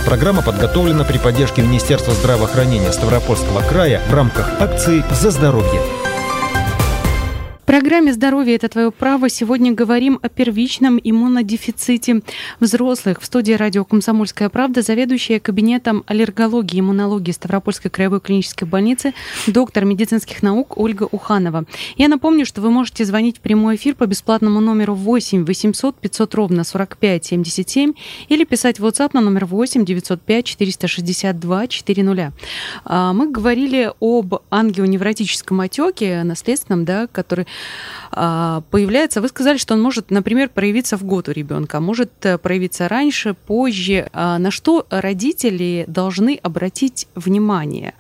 Программа 0.06 0.42
подготовлена 0.42 1.04
при 1.04 1.18
поддержке 1.18 1.62
Министерства 1.62 2.14
здравоохранения 2.14 2.92
Ставропольского 2.92 3.62
края 3.62 4.02
в 4.10 4.14
рамках 4.14 4.60
акции 4.60 5.04
«За 5.12 5.30
здоровье» 5.30 5.99
программе 7.70 8.12
«Здоровье– 8.12 8.56
это 8.56 8.68
твое 8.68 8.90
право» 8.90 9.30
сегодня 9.30 9.72
говорим 9.72 10.18
о 10.24 10.28
первичном 10.28 11.00
иммунодефиците 11.04 12.22
взрослых. 12.60 13.22
В 13.22 13.26
студии 13.26 13.52
радио 13.52 13.86
«Комсомольская 13.86 14.50
правда» 14.50 14.82
заведующая 14.82 15.40
кабинетом 15.40 16.04
аллергологии 16.08 16.78
и 16.78 16.80
иммунологии 16.80 17.32
Ставропольской 17.32 17.92
краевой 17.92 18.22
клинической 18.22 18.68
больницы 18.68 19.14
доктор 19.46 19.86
медицинских 19.86 20.42
наук 20.42 20.80
Ольга 20.80 21.08
Уханова. 21.12 21.66
Я 21.96 22.08
напомню, 22.08 22.48
что 22.48 22.60
вы 22.62 22.72
можете 22.72 23.06
звонить 23.06 23.38
в 23.38 23.42
прямой 23.42 23.76
эфир 23.76 23.94
по 23.94 24.08
бесплатному 24.08 24.60
номеру 24.62 24.96
8 24.96 25.46
800 25.46 25.96
500 25.96 26.34
ровно 26.34 26.64
45 26.64 27.24
77 27.24 27.94
или 28.30 28.46
писать 28.46 28.80
в 28.80 28.86
WhatsApp 28.88 29.12
на 29.14 29.22
номер 29.22 29.46
8 29.46 29.86
905 29.86 30.44
462 30.44 31.68
400. 31.68 32.34
Мы 33.14 33.32
говорили 33.32 33.92
об 34.00 34.42
ангионевротическом 34.50 35.62
отеке 35.62 36.24
наследственном, 36.24 36.84
да, 36.84 37.06
который 37.06 37.46
появляется, 38.12 39.22
вы 39.22 39.28
сказали, 39.28 39.58
что 39.58 39.76
он 39.76 39.82
может, 39.82 40.10
например, 40.10 40.50
проявиться 40.50 40.98
в 40.98 41.04
год 41.04 41.30
у 41.30 41.32
ребенка, 41.32 41.78
а 41.78 41.80
может 41.82 42.12
э, 42.26 42.38
проявиться 42.38 42.88
раньше, 42.88 43.34
позже. 43.34 44.10
А 44.14 44.40
на 44.40 44.52
что 44.52 44.88
родители 44.90 45.86
должны 45.88 46.40
обратить 46.42 47.08
внимание? 47.16 47.94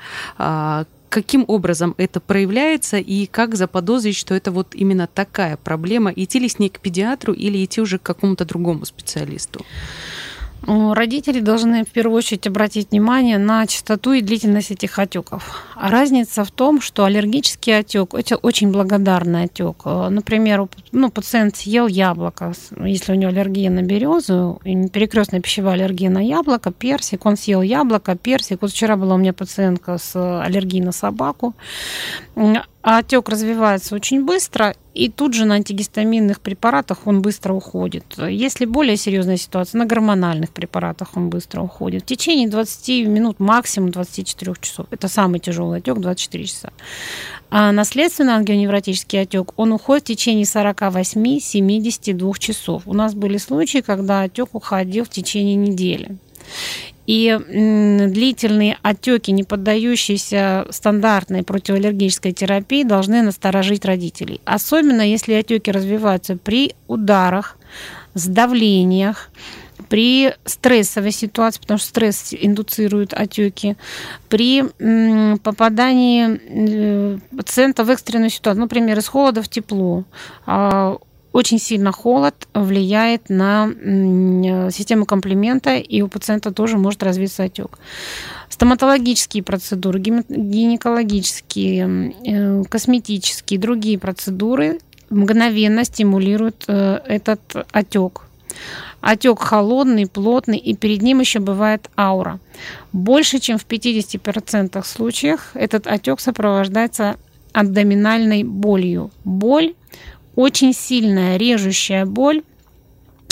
каким 1.10 1.44
образом 1.48 1.96
это 1.98 2.20
проявляется 2.20 2.98
и 2.98 3.26
как 3.26 3.56
заподозрить, 3.56 4.16
что 4.16 4.36
это 4.36 4.52
вот 4.52 4.76
именно 4.76 5.08
такая 5.08 5.58
проблема, 5.58 6.12
идти 6.16 6.40
ли 6.40 6.48
с 6.48 6.60
ней 6.60 6.70
к 6.70 6.80
педиатру 6.80 7.34
или 7.34 7.64
идти 7.66 7.82
уже 7.82 7.98
к 7.98 8.04
какому-то 8.04 8.46
другому 8.46 8.86
специалисту? 8.86 9.66
Родители 10.68 11.40
должны 11.40 11.84
в 11.84 11.90
первую 11.90 12.18
очередь 12.18 12.46
обратить 12.48 12.92
внимание 12.92 13.38
на 13.38 13.66
частоту 13.66 14.14
и 14.14 14.22
длительность 14.22 14.72
этих 14.72 15.00
отеков. 15.00 15.66
А 15.76 15.90
разница 15.90 16.44
в 16.44 16.52
том, 16.52 16.82
что 16.82 17.06
аллергический 17.06 17.78
отек 17.78 18.14
это 18.14 18.36
очень 18.36 18.72
благодарный 18.72 19.44
отек. 19.44 19.86
Например, 19.86 20.68
ну, 20.92 21.10
пациент 21.10 21.56
съел 21.56 21.88
яблоко, 21.88 22.54
если 22.84 23.14
у 23.14 23.16
него 23.16 23.30
аллергия 23.32 23.70
на 23.70 23.82
березу, 23.82 24.60
перекрестная 24.64 25.40
пищевая 25.40 25.76
аллергия 25.76 26.10
на 26.10 26.20
яблоко, 26.20 26.72
персик, 26.72 27.26
он 27.26 27.38
съел 27.38 27.62
яблоко, 27.62 28.16
персик. 28.16 28.62
Вот 28.62 28.72
вчера 28.72 28.96
была 28.96 29.16
у 29.16 29.18
меня 29.18 29.34
пациентка 29.34 29.98
с 29.98 30.16
аллергией 30.16 30.84
на 30.84 30.92
собаку 30.92 31.56
а 32.82 33.00
отек 33.00 33.28
развивается 33.28 33.94
очень 33.94 34.24
быстро, 34.24 34.74
и 34.94 35.10
тут 35.10 35.34
же 35.34 35.46
на 35.46 35.56
антигистаминных 35.56 36.40
препаратах 36.40 37.08
он 37.08 37.22
быстро 37.22 37.54
уходит. 37.54 38.06
Если 38.18 38.66
более 38.66 38.96
серьезная 38.98 39.38
ситуация, 39.38 39.80
на 39.80 39.86
гормональных 39.86 40.52
препаратах 40.52 41.16
он 41.16 41.30
быстро 41.30 41.62
уходит. 41.62 42.04
В 42.04 42.06
течение 42.06 42.48
20 42.48 43.08
минут, 43.08 43.40
максимум 43.40 43.92
24 43.92 44.54
часов. 44.62 44.88
Это 44.92 45.08
самый 45.08 45.40
тяжелый 45.40 45.80
отек, 45.80 45.98
24 45.98 46.46
часа. 46.46 46.72
А 47.50 47.72
наследственный 47.72 48.36
ангионевротический 48.36 49.22
отек, 49.22 49.52
он 49.58 49.74
уходит 49.74 50.04
в 50.04 50.08
течение 50.08 50.46
48-72 50.46 52.40
часов. 52.40 52.84
У 52.86 52.94
нас 52.94 53.14
были 53.14 53.38
случаи, 53.38 53.80
когда 53.80 54.22
отек 54.22 54.50
уходил 54.54 55.04
в 55.06 55.10
течение 55.10 55.56
недели. 55.56 56.18
И 57.10 57.36
длительные 57.40 58.78
отеки, 58.84 59.32
не 59.32 59.44
поддающиеся 59.44 60.68
стандартной 60.70 61.42
противоаллергической 61.42 62.34
терапии, 62.34 62.84
должны 62.84 63.24
насторожить 63.24 63.84
родителей. 63.84 64.42
Особенно 64.46 65.02
если 65.02 65.34
отеки 65.34 65.72
развиваются 65.72 66.38
при 66.38 66.76
ударах, 66.88 67.58
сдавлениях, 68.14 69.32
при 69.90 70.36
стрессовой 70.46 71.12
ситуации, 71.12 71.62
потому 71.62 71.80
что 71.80 71.88
стресс 71.88 72.32
индуцирует 72.32 73.16
отеки, 73.16 73.76
при 74.28 74.66
попадании 75.40 76.40
э, 76.46 77.18
пациента 77.36 77.86
в 77.86 77.90
экстренную 77.90 78.30
ситуацию, 78.30 78.62
например, 78.62 79.00
из 79.00 79.08
холода 79.08 79.42
в 79.42 79.50
тепло, 79.50 80.04
а, 80.46 81.00
очень 81.40 81.60
сильно 81.60 81.92
холод 81.92 82.36
влияет 82.54 83.30
на 83.30 83.70
систему 84.72 85.06
комплимента, 85.06 85.78
и 85.78 86.02
у 86.02 86.10
пациента 86.10 86.52
тоже 86.52 86.78
может 86.78 87.02
развиться 87.02 87.44
отек. 87.44 87.80
Стоматологические 88.50 89.44
процедуры, 89.44 90.00
гинекологические, 90.00 92.14
э, 92.26 92.64
косметические, 92.70 93.60
другие 93.60 93.98
процедуры 93.98 94.80
мгновенно 95.10 95.86
стимулируют 95.86 96.66
э, 96.68 97.00
этот 97.08 97.40
отек. 97.72 98.24
Отек 99.00 99.40
холодный, 99.40 100.08
плотный, 100.08 100.58
и 100.58 100.76
перед 100.76 101.02
ним 101.02 101.22
еще 101.22 101.40
бывает 101.40 101.90
аура. 101.98 102.40
Больше 102.92 103.40
чем 103.40 103.58
в 103.58 103.66
50% 103.66 104.86
случаях 104.86 105.52
этот 105.54 105.88
отек 105.88 106.20
сопровождается 106.20 107.16
абдоминальной 107.54 108.44
болью. 108.44 109.12
Боль 109.24 109.74
очень 110.36 110.74
сильная 110.74 111.38
режущая 111.38 112.06
боль. 112.06 112.44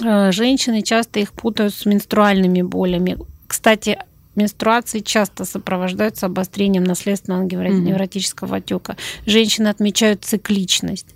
Э, 0.03 0.31
женщины 0.31 0.81
часто 0.81 1.19
их 1.19 1.33
путают 1.33 1.73
с 1.73 1.85
менструальными 1.85 2.61
болями. 2.61 3.17
Кстати, 3.47 3.97
менструации 4.37 4.99
часто 4.99 5.43
сопровождаются 5.45 6.27
обострением 6.27 6.83
наследственного 6.83 7.43
невротического 7.43 8.57
отека. 8.57 8.95
Женщины 9.25 9.67
отмечают 9.67 10.23
цикличность. 10.23 11.15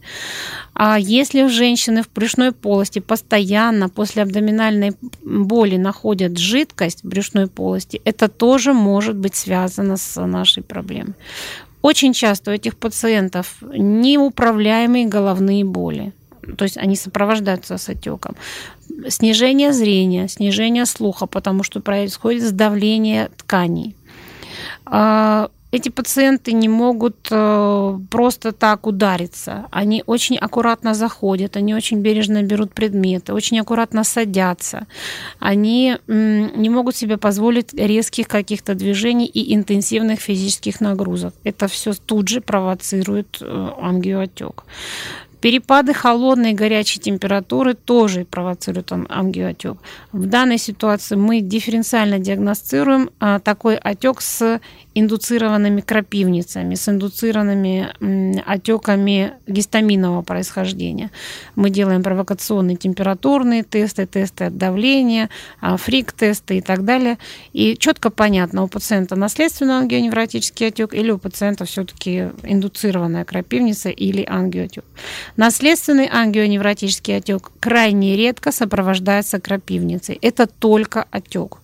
А 0.74 0.98
если 1.00 1.44
у 1.44 1.50
женщины 1.50 2.02
в 2.02 2.12
брюшной 2.12 2.52
полости 2.52 3.00
постоянно 3.00 3.90
после 3.90 4.24
абдоминальной 4.24 4.94
боли 5.24 5.78
находят 5.78 6.38
жидкость 6.38 7.04
в 7.04 7.08
брюшной 7.08 7.48
полости, 7.48 8.02
это 8.04 8.28
тоже 8.28 8.74
может 8.74 9.16
быть 9.16 9.36
связано 9.36 9.98
с 9.98 10.20
нашей 10.26 10.64
проблемой. 10.64 11.14
Очень 11.82 12.14
часто 12.14 12.52
у 12.52 12.54
этих 12.54 12.78
пациентов 12.78 13.58
неуправляемые 13.62 15.06
головные 15.06 15.66
боли. 15.66 16.14
То 16.58 16.64
есть 16.64 16.78
они 16.78 16.96
сопровождаются 16.96 17.78
с 17.78 17.90
отеком. 17.90 18.36
Снижение 19.08 19.74
зрения, 19.74 20.28
снижение 20.28 20.86
слуха, 20.86 21.26
потому 21.26 21.64
что 21.64 21.80
происходит 21.80 22.44
сдавление 22.44 23.30
тканей. 23.38 23.96
Эти 25.72 25.88
пациенты 25.88 26.52
не 26.52 26.68
могут 26.68 27.28
э, 27.32 28.00
просто 28.10 28.52
так 28.52 28.88
удариться. 28.88 29.68
Они 29.72 30.04
очень 30.06 30.38
аккуратно 30.38 30.94
заходят, 30.94 31.56
они 31.56 31.74
очень 31.74 32.02
бережно 32.02 32.44
берут 32.44 32.74
предметы, 32.74 33.34
очень 33.34 33.60
аккуратно 33.60 34.04
садятся. 34.04 34.86
Они 35.40 35.98
не 36.08 36.70
могут 36.70 36.96
себе 36.96 37.18
позволить 37.18 37.74
резких 37.74 38.28
каких-то 38.28 38.76
движений 38.76 39.28
и 39.28 39.56
интенсивных 39.56 40.20
физических 40.20 40.82
нагрузок. 40.82 41.34
Это 41.46 41.68
все 41.68 41.94
тут 41.94 42.28
же 42.28 42.42
провоцирует 42.42 43.38
э, 43.40 43.70
ангиоотек. 43.82 44.66
Перепады 45.42 45.96
холодной 45.96 46.52
и 46.52 46.54
горячей 46.54 47.00
температуры 47.00 47.74
тоже 47.74 48.26
провоцируют 48.26 48.92
ангиоотек. 48.92 49.78
В 50.12 50.28
данной 50.28 50.60
ситуации 50.60 51.16
мы 51.16 51.42
дифференциально 51.42 52.20
диагностируем 52.20 53.10
а, 53.20 53.40
такой 53.40 53.76
отек 53.76 54.22
с 54.22 54.60
индуцированными 54.94 55.82
крапивницами, 55.82 56.76
с 56.76 56.90
индуцированными 56.90 58.42
отеками 58.46 59.34
гистаминового 59.48 60.22
происхождения. 60.22 61.12
Мы 61.56 61.70
делаем 61.70 62.04
провокационные 62.04 62.76
температурные 62.76 63.64
тесты, 63.64 64.06
тесты 64.06 64.46
от 64.46 64.58
давления, 64.58 65.30
а, 65.62 65.78
фрик-тесты 65.78 66.58
и 66.58 66.62
так 66.62 66.84
далее. 66.84 67.18
И 67.54 67.78
четко 67.78 68.10
понятно, 68.10 68.64
у 68.64 68.68
пациента 68.68 69.16
наследственный 69.16 69.78
ангионевротический 69.78 70.68
отек 70.68 70.94
или 70.94 71.12
у 71.12 71.18
пациента 71.18 71.64
все-таки 71.66 72.30
индуцированная 72.44 73.24
крапивница 73.24 73.90
или 73.90 74.26
ангиотек. 74.28 74.84
Наследственный 75.38 76.08
ангионевротический 76.08 77.18
отек 77.18 77.52
крайне 77.62 78.18
редко 78.18 78.52
сопровождается 78.52 79.40
крапивницей. 79.40 80.18
Это 80.22 80.48
только 80.48 81.06
отек 81.12 81.61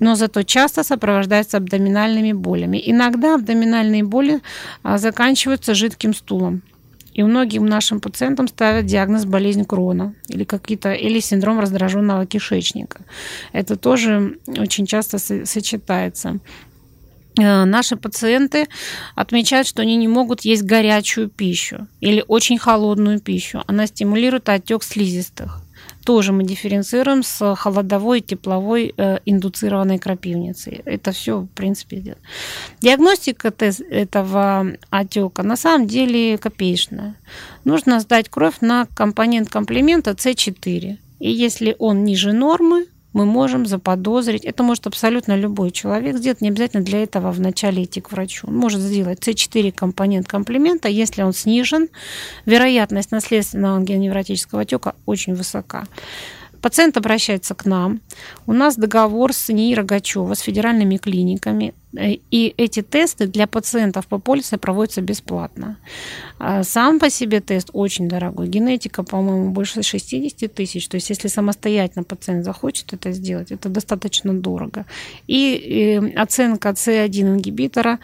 но 0.00 0.14
зато 0.14 0.42
часто 0.42 0.84
сопровождается 0.84 1.56
абдоминальными 1.56 2.32
болями. 2.32 2.82
Иногда 2.84 3.34
абдоминальные 3.34 4.04
боли 4.04 4.40
а, 4.82 4.98
заканчиваются 4.98 5.74
жидким 5.74 6.14
стулом. 6.14 6.62
И 7.12 7.22
многим 7.24 7.66
нашим 7.66 8.00
пациентам 8.00 8.46
ставят 8.46 8.86
диагноз 8.86 9.24
болезнь 9.24 9.64
крона 9.64 10.14
или, 10.28 10.44
какие-то, 10.44 10.92
или 10.92 11.18
синдром 11.18 11.58
раздраженного 11.58 12.26
кишечника. 12.26 13.00
Это 13.52 13.74
тоже 13.74 14.38
очень 14.46 14.86
часто 14.86 15.18
сочетается. 15.18 16.38
Э, 17.36 17.64
наши 17.64 17.96
пациенты 17.96 18.68
отмечают, 19.16 19.66
что 19.66 19.82
они 19.82 19.96
не 19.96 20.06
могут 20.06 20.42
есть 20.42 20.62
горячую 20.62 21.28
пищу 21.28 21.88
или 22.00 22.24
очень 22.28 22.58
холодную 22.58 23.18
пищу. 23.20 23.64
Она 23.66 23.88
стимулирует 23.88 24.48
отек 24.48 24.84
слизистых 24.84 25.60
тоже 26.08 26.32
мы 26.32 26.42
дифференцируем 26.42 27.22
с 27.22 27.54
холодовой 27.54 28.20
и 28.20 28.22
тепловой 28.22 28.94
э, 28.96 29.18
индуцированной 29.26 29.98
крапивницей. 29.98 30.80
Это 30.86 31.12
все, 31.12 31.40
в 31.40 31.48
принципе, 31.48 32.16
диагностика 32.80 33.52
этого 33.90 34.72
отека 34.88 35.42
на 35.42 35.56
самом 35.56 35.86
деле 35.86 36.38
копеечная. 36.38 37.14
Нужно 37.64 38.00
сдать 38.00 38.30
кровь 38.30 38.62
на 38.62 38.86
компонент 38.96 39.50
комплемента 39.50 40.12
С4. 40.12 40.96
И 41.18 41.30
если 41.30 41.76
он 41.78 42.04
ниже 42.04 42.32
нормы, 42.32 42.86
мы 43.18 43.26
можем 43.26 43.66
заподозрить, 43.66 44.44
это 44.44 44.62
может 44.62 44.86
абсолютно 44.86 45.36
любой 45.36 45.72
человек 45.72 46.18
сделать, 46.18 46.40
не 46.40 46.50
обязательно 46.50 46.84
для 46.84 47.02
этого 47.02 47.32
вначале 47.32 47.82
идти 47.82 48.00
к 48.00 48.12
врачу. 48.12 48.46
Он 48.46 48.54
может 48.56 48.80
сделать 48.80 49.26
С4 49.26 49.72
компонент 49.72 50.28
комплимента, 50.28 50.88
если 50.88 51.22
он 51.22 51.32
снижен, 51.32 51.88
вероятность 52.46 53.10
наследственного 53.10 53.76
ангионевротического 53.76 54.62
отека 54.62 54.94
очень 55.04 55.34
высока. 55.34 55.88
Пациент 56.62 56.96
обращается 56.96 57.56
к 57.56 57.64
нам. 57.64 58.00
У 58.46 58.52
нас 58.52 58.76
договор 58.76 59.32
с 59.32 59.48
НИИ 59.48 59.74
Рогачева, 59.74 60.34
с 60.34 60.40
федеральными 60.40 60.96
клиниками. 60.96 61.74
Э, 61.96 62.12
и 62.30 62.54
эти 62.56 62.82
тесты 62.82 63.26
для 63.26 63.46
пациентов 63.46 64.06
по 64.06 64.18
полисе 64.18 64.58
проводятся 64.58 65.00
бесплатно. 65.00 65.78
А 66.38 66.62
сам 66.62 66.98
по 66.98 67.10
себе 67.10 67.40
тест 67.40 67.70
очень 67.72 68.08
дорогой. 68.08 68.48
Генетика, 68.48 69.02
по-моему, 69.02 69.50
больше 69.50 69.82
60 69.82 70.52
тысяч. 70.52 70.88
То 70.88 70.96
есть, 70.96 71.10
если 71.10 71.28
самостоятельно 71.28 72.04
пациент 72.04 72.44
захочет 72.44 72.92
это 72.92 73.12
сделать, 73.12 73.50
это 73.52 73.68
достаточно 73.68 74.34
дорого. 74.34 74.84
И 75.26 76.00
э, 76.02 76.20
оценка 76.20 76.70
С1 76.70 77.20
ингибитора 77.20 77.98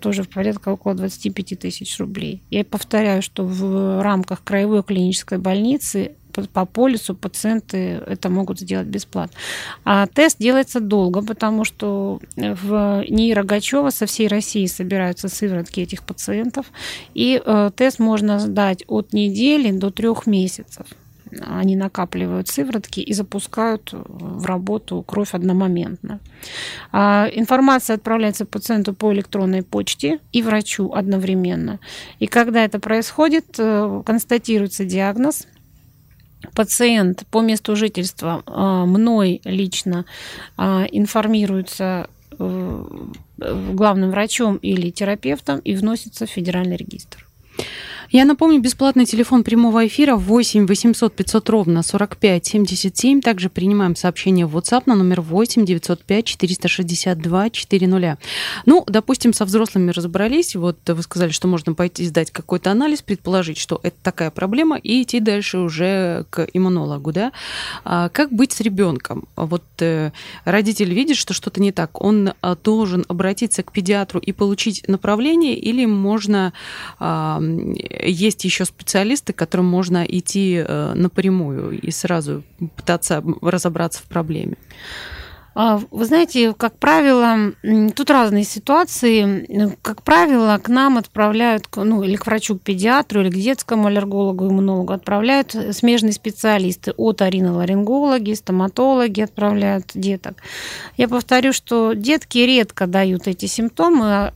тоже 0.00 0.22
в 0.22 0.28
порядка 0.28 0.68
около 0.70 0.94
25 0.94 1.58
тысяч 1.58 1.98
рублей. 1.98 2.42
Я 2.50 2.64
повторяю, 2.64 3.22
что 3.22 3.44
в 3.44 4.02
рамках 4.02 4.44
краевой 4.44 4.82
клинической 4.82 5.38
больницы 5.38 6.12
по 6.46 6.64
полису 6.64 7.14
пациенты 7.14 8.00
это 8.06 8.28
могут 8.28 8.60
сделать 8.60 8.86
бесплатно. 8.86 9.36
А 9.84 10.06
тест 10.06 10.38
делается 10.38 10.80
долго, 10.80 11.22
потому 11.22 11.64
что 11.64 12.20
в 12.36 13.04
НИИ 13.08 13.32
Рогачева 13.32 13.90
со 13.90 14.06
всей 14.06 14.28
России 14.28 14.66
собираются 14.66 15.28
сыворотки 15.28 15.80
этих 15.80 16.02
пациентов, 16.02 16.66
и 17.14 17.40
э, 17.44 17.70
тест 17.76 17.98
можно 17.98 18.38
сдать 18.38 18.84
от 18.86 19.12
недели 19.12 19.70
до 19.70 19.90
трех 19.90 20.26
месяцев 20.26 20.86
они 21.46 21.76
накапливают 21.76 22.48
сыворотки 22.48 23.00
и 23.00 23.12
запускают 23.12 23.90
в 23.92 24.46
работу 24.46 25.02
кровь 25.02 25.34
одномоментно. 25.34 26.20
А 26.92 27.28
информация 27.32 27.96
отправляется 27.96 28.44
пациенту 28.46 28.94
по 28.94 29.12
электронной 29.12 29.62
почте 29.62 30.20
и 30.32 30.42
врачу 30.42 30.92
одновременно. 30.92 31.80
И 32.18 32.26
когда 32.26 32.64
это 32.64 32.78
происходит, 32.78 33.56
э, 33.58 34.02
констатируется 34.04 34.84
диагноз, 34.84 35.46
пациент 36.54 37.24
по 37.30 37.40
месту 37.40 37.76
жительства 37.76 38.42
а, 38.46 38.84
мной 38.86 39.40
лично 39.44 40.04
а, 40.56 40.86
информируется 40.90 42.08
э, 42.38 42.84
главным 43.38 44.10
врачом 44.10 44.56
или 44.56 44.90
терапевтом 44.90 45.58
и 45.60 45.74
вносится 45.74 46.26
в 46.26 46.30
федеральный 46.30 46.76
регистр. 46.76 47.26
Я 48.10 48.24
напомню, 48.24 48.58
бесплатный 48.58 49.04
телефон 49.04 49.44
прямого 49.44 49.86
эфира 49.86 50.16
8 50.16 50.66
800 50.66 51.14
500 51.14 51.50
ровно 51.50 51.82
45 51.82 52.46
77. 52.46 53.20
Также 53.20 53.50
принимаем 53.50 53.94
сообщения 53.96 54.46
в 54.46 54.56
WhatsApp 54.56 54.84
на 54.86 54.94
номер 54.94 55.20
8 55.20 55.66
905 55.66 56.24
462 56.24 57.50
400. 57.50 58.18
Ну, 58.64 58.84
допустим, 58.86 59.34
со 59.34 59.44
взрослыми 59.44 59.90
разобрались. 59.90 60.56
Вот 60.56 60.78
вы 60.88 61.02
сказали, 61.02 61.32
что 61.32 61.48
можно 61.48 61.74
пойти 61.74 62.06
сдать 62.06 62.30
какой-то 62.30 62.70
анализ, 62.70 63.02
предположить, 63.02 63.58
что 63.58 63.78
это 63.82 63.96
такая 64.02 64.30
проблема, 64.30 64.78
и 64.78 65.02
идти 65.02 65.20
дальше 65.20 65.58
уже 65.58 66.24
к 66.30 66.48
иммунологу, 66.54 67.12
да? 67.12 67.32
А 67.84 68.08
как 68.08 68.32
быть 68.32 68.52
с 68.52 68.62
ребенком? 68.62 69.28
Вот 69.36 69.64
э, 69.80 70.12
родитель 70.46 70.94
видит, 70.94 71.18
что 71.18 71.34
что-то 71.34 71.60
не 71.60 71.72
так. 71.72 72.02
Он 72.02 72.32
а, 72.40 72.56
должен 72.56 73.04
обратиться 73.06 73.62
к 73.62 73.70
педиатру 73.70 74.18
и 74.18 74.32
получить 74.32 74.88
направление, 74.88 75.58
или 75.58 75.84
можно 75.84 76.54
а, 76.98 77.42
есть 78.02 78.44
еще 78.44 78.64
специалисты, 78.64 79.32
к 79.32 79.36
которым 79.36 79.66
можно 79.66 80.04
идти 80.04 80.62
э, 80.66 80.92
напрямую 80.94 81.78
и 81.80 81.90
сразу 81.90 82.42
пытаться 82.76 83.22
разобраться 83.42 84.00
в 84.00 84.04
проблеме. 84.04 84.56
А, 85.60 85.80
вы 85.90 86.04
знаете, 86.04 86.54
как 86.56 86.78
правило, 86.78 87.52
тут 87.96 88.10
разные 88.10 88.44
ситуации. 88.44 89.74
Как 89.82 90.04
правило, 90.04 90.56
к 90.62 90.68
нам 90.68 90.98
отправляют, 90.98 91.66
ну, 91.74 92.04
или 92.04 92.14
к 92.14 92.26
врачу-педиатру, 92.26 93.22
или 93.22 93.30
к 93.30 93.34
детскому 93.34 93.88
аллергологу, 93.88 94.46
иммунологу 94.46 94.92
отправляют 94.92 95.56
смежные 95.72 96.12
специалисты 96.12 96.92
от 96.92 97.22
ариноларингологи, 97.22 98.34
стоматологи 98.34 99.22
отправляют 99.22 99.86
деток. 99.94 100.36
Я 100.96 101.08
повторю, 101.08 101.52
что 101.52 101.92
детки 101.92 102.38
редко 102.38 102.86
дают 102.86 103.26
эти 103.26 103.46
симптомы. 103.46 104.06
А 104.06 104.32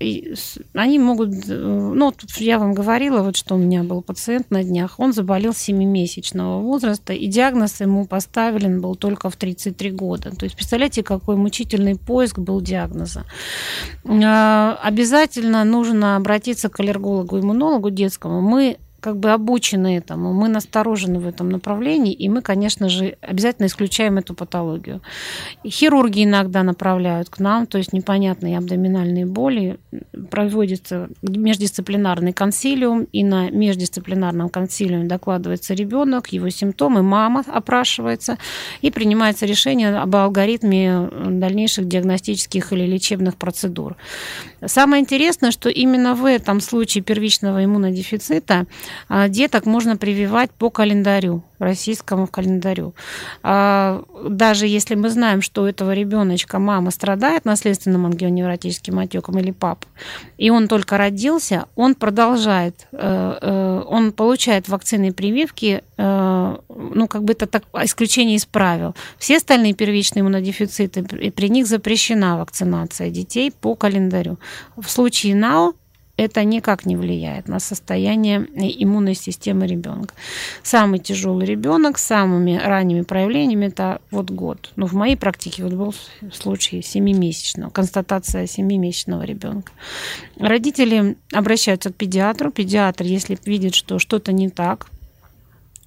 они 0.75 0.99
могут... 0.99 1.49
Э, 1.49 1.55
ну, 1.55 2.11
тут 2.11 2.33
я 2.39 2.59
вам 2.59 2.75
говорила, 2.75 3.23
вот 3.23 3.37
что 3.37 3.55
у 3.55 3.59
меня 3.59 3.85
был 3.85 4.03
пациент 4.03 4.51
на 4.51 4.65
днях. 4.65 4.99
Он 4.99 5.13
заболел 5.13 5.53
7-месячного 5.53 6.61
возраста, 6.63 7.13
и 7.13 7.29
диагноз 7.29 7.81
ему 7.81 8.07
поставлен 8.07 8.81
был 8.81 8.97
только 8.97 9.31
в 9.31 9.37
33 9.37 9.93
года. 9.93 10.35
То 10.35 10.47
есть, 10.47 10.57
представляете, 10.57 11.05
какой 11.19 11.37
мучительный 11.37 11.97
поиск 11.97 12.39
был 12.39 12.61
диагноза. 12.61 13.25
А, 14.05 14.79
обязательно 14.83 15.65
нужно 15.65 16.17
обратиться 16.17 16.69
к 16.69 16.81
аллергологу-иммунологу 16.81 17.91
детскому. 17.91 18.41
Мы 18.41 18.79
как 19.03 19.17
бы 19.17 19.33
обучены 19.33 19.97
этому, 19.97 20.33
мы 20.33 20.49
насторожены 20.49 21.19
в 21.19 21.27
этом 21.27 21.49
направлении, 21.49 22.13
и 22.13 22.29
мы, 22.29 22.41
конечно 22.41 22.89
же, 22.89 23.17
обязательно 23.21 23.67
исключаем 23.67 24.19
эту 24.19 24.33
патологию. 24.33 25.03
Хирурги 25.67 26.23
иногда 26.23 26.63
направляют 26.63 27.29
к 27.29 27.41
нам, 27.41 27.67
то 27.67 27.79
есть 27.79 27.93
непонятные 27.93 28.57
абдоминальные 28.57 29.27
боли, 29.27 29.81
проводится 30.31 31.09
междисциплинарный 31.23 32.33
консилиум, 32.33 33.09
и 33.13 33.25
на 33.25 33.51
междисциплинарном 33.51 34.49
консилиуме 34.49 35.09
докладывается 35.09 35.75
ребенок, 35.75 36.29
его 36.29 36.49
симптомы, 36.51 37.03
мама 37.03 37.43
опрашивается, 37.47 38.39
и 38.83 38.93
принимается 38.93 39.47
решение 39.47 39.97
об 39.97 40.15
алгоритме 40.15 41.11
дальнейших 41.27 41.89
диагностических 41.89 42.73
или 42.73 42.87
лечебных 42.87 43.37
процедур. 43.37 43.97
Самое 44.65 45.03
интересное, 45.03 45.51
что 45.51 45.69
именно 45.69 46.15
в 46.15 46.25
этом 46.25 46.61
случае 46.61 47.03
первичного 47.03 47.65
иммунодефицита 47.65 48.67
деток 49.29 49.67
можно 49.67 49.97
прививать 49.97 50.51
по 50.51 50.71
календарю, 50.71 51.43
российскому 51.63 52.27
календарю. 52.27 52.95
А, 53.43 54.03
даже 54.29 54.67
если 54.67 54.95
мы 54.95 55.09
знаем, 55.11 55.43
что 55.43 55.63
у 55.63 55.67
этого 55.67 55.95
ребеночка 55.95 56.59
мама 56.59 56.91
страдает 56.91 57.45
наследственным 57.45 58.07
ангионевротическим 58.07 58.99
отеком 58.99 59.39
или 59.39 59.53
пап, 59.53 59.85
и 60.39 60.51
он 60.51 60.69
только 60.69 60.99
родился, 60.99 61.67
он 61.77 61.95
продолжает, 61.95 62.89
э, 62.93 63.39
э, 63.41 63.83
он 63.89 64.13
получает 64.13 64.69
вакцины 64.69 65.09
и 65.09 65.13
прививки, 65.13 65.83
э, 65.97 66.57
ну, 66.69 67.09
как 67.09 67.25
бы 67.25 67.33
это 67.33 67.47
так, 67.47 67.65
исключение 67.85 68.37
из 68.37 68.47
правил. 68.47 68.95
Все 69.19 69.37
остальные 69.37 69.75
первичные 69.75 70.23
иммунодефициты, 70.23 71.03
при 71.05 71.49
них 71.49 71.67
запрещена 71.67 72.39
вакцинация 72.39 73.11
детей 73.11 73.51
по 73.53 73.75
календарю. 73.75 74.39
В 74.77 74.89
случае 74.89 75.35
НАО 75.35 75.75
это 76.17 76.45
никак 76.45 76.87
не 76.87 76.97
влияет 76.97 77.49
на 77.49 77.59
состояние 77.59 78.47
иммунной 78.83 79.15
системы 79.15 79.67
ребенка. 79.67 80.15
Самый 80.63 80.99
тяжелый 80.99 81.47
ребенок 81.47 81.99
с 81.99 82.05
самыми 82.05 82.61
ранними 82.63 83.03
проявлениями 83.03 83.67
это 83.67 84.01
вот 84.11 84.31
год. 84.31 84.73
Ну, 84.77 84.87
в 84.87 84.93
моей 84.93 85.17
практике 85.17 85.65
вот 85.65 85.73
был 85.73 85.95
случай 86.33 86.81
7-месячного, 86.81 87.71
констатация 87.71 88.45
7-месячного 88.45 89.25
ребенка. 89.25 89.73
Родители 90.39 91.17
обращаются 91.33 91.91
к 91.91 91.97
педиатру. 91.97 92.51
Педиатр, 92.51 93.05
если 93.05 93.39
видит, 93.45 93.75
что 93.75 93.99
что-то 93.99 94.33
не 94.33 94.51
так, 94.51 94.89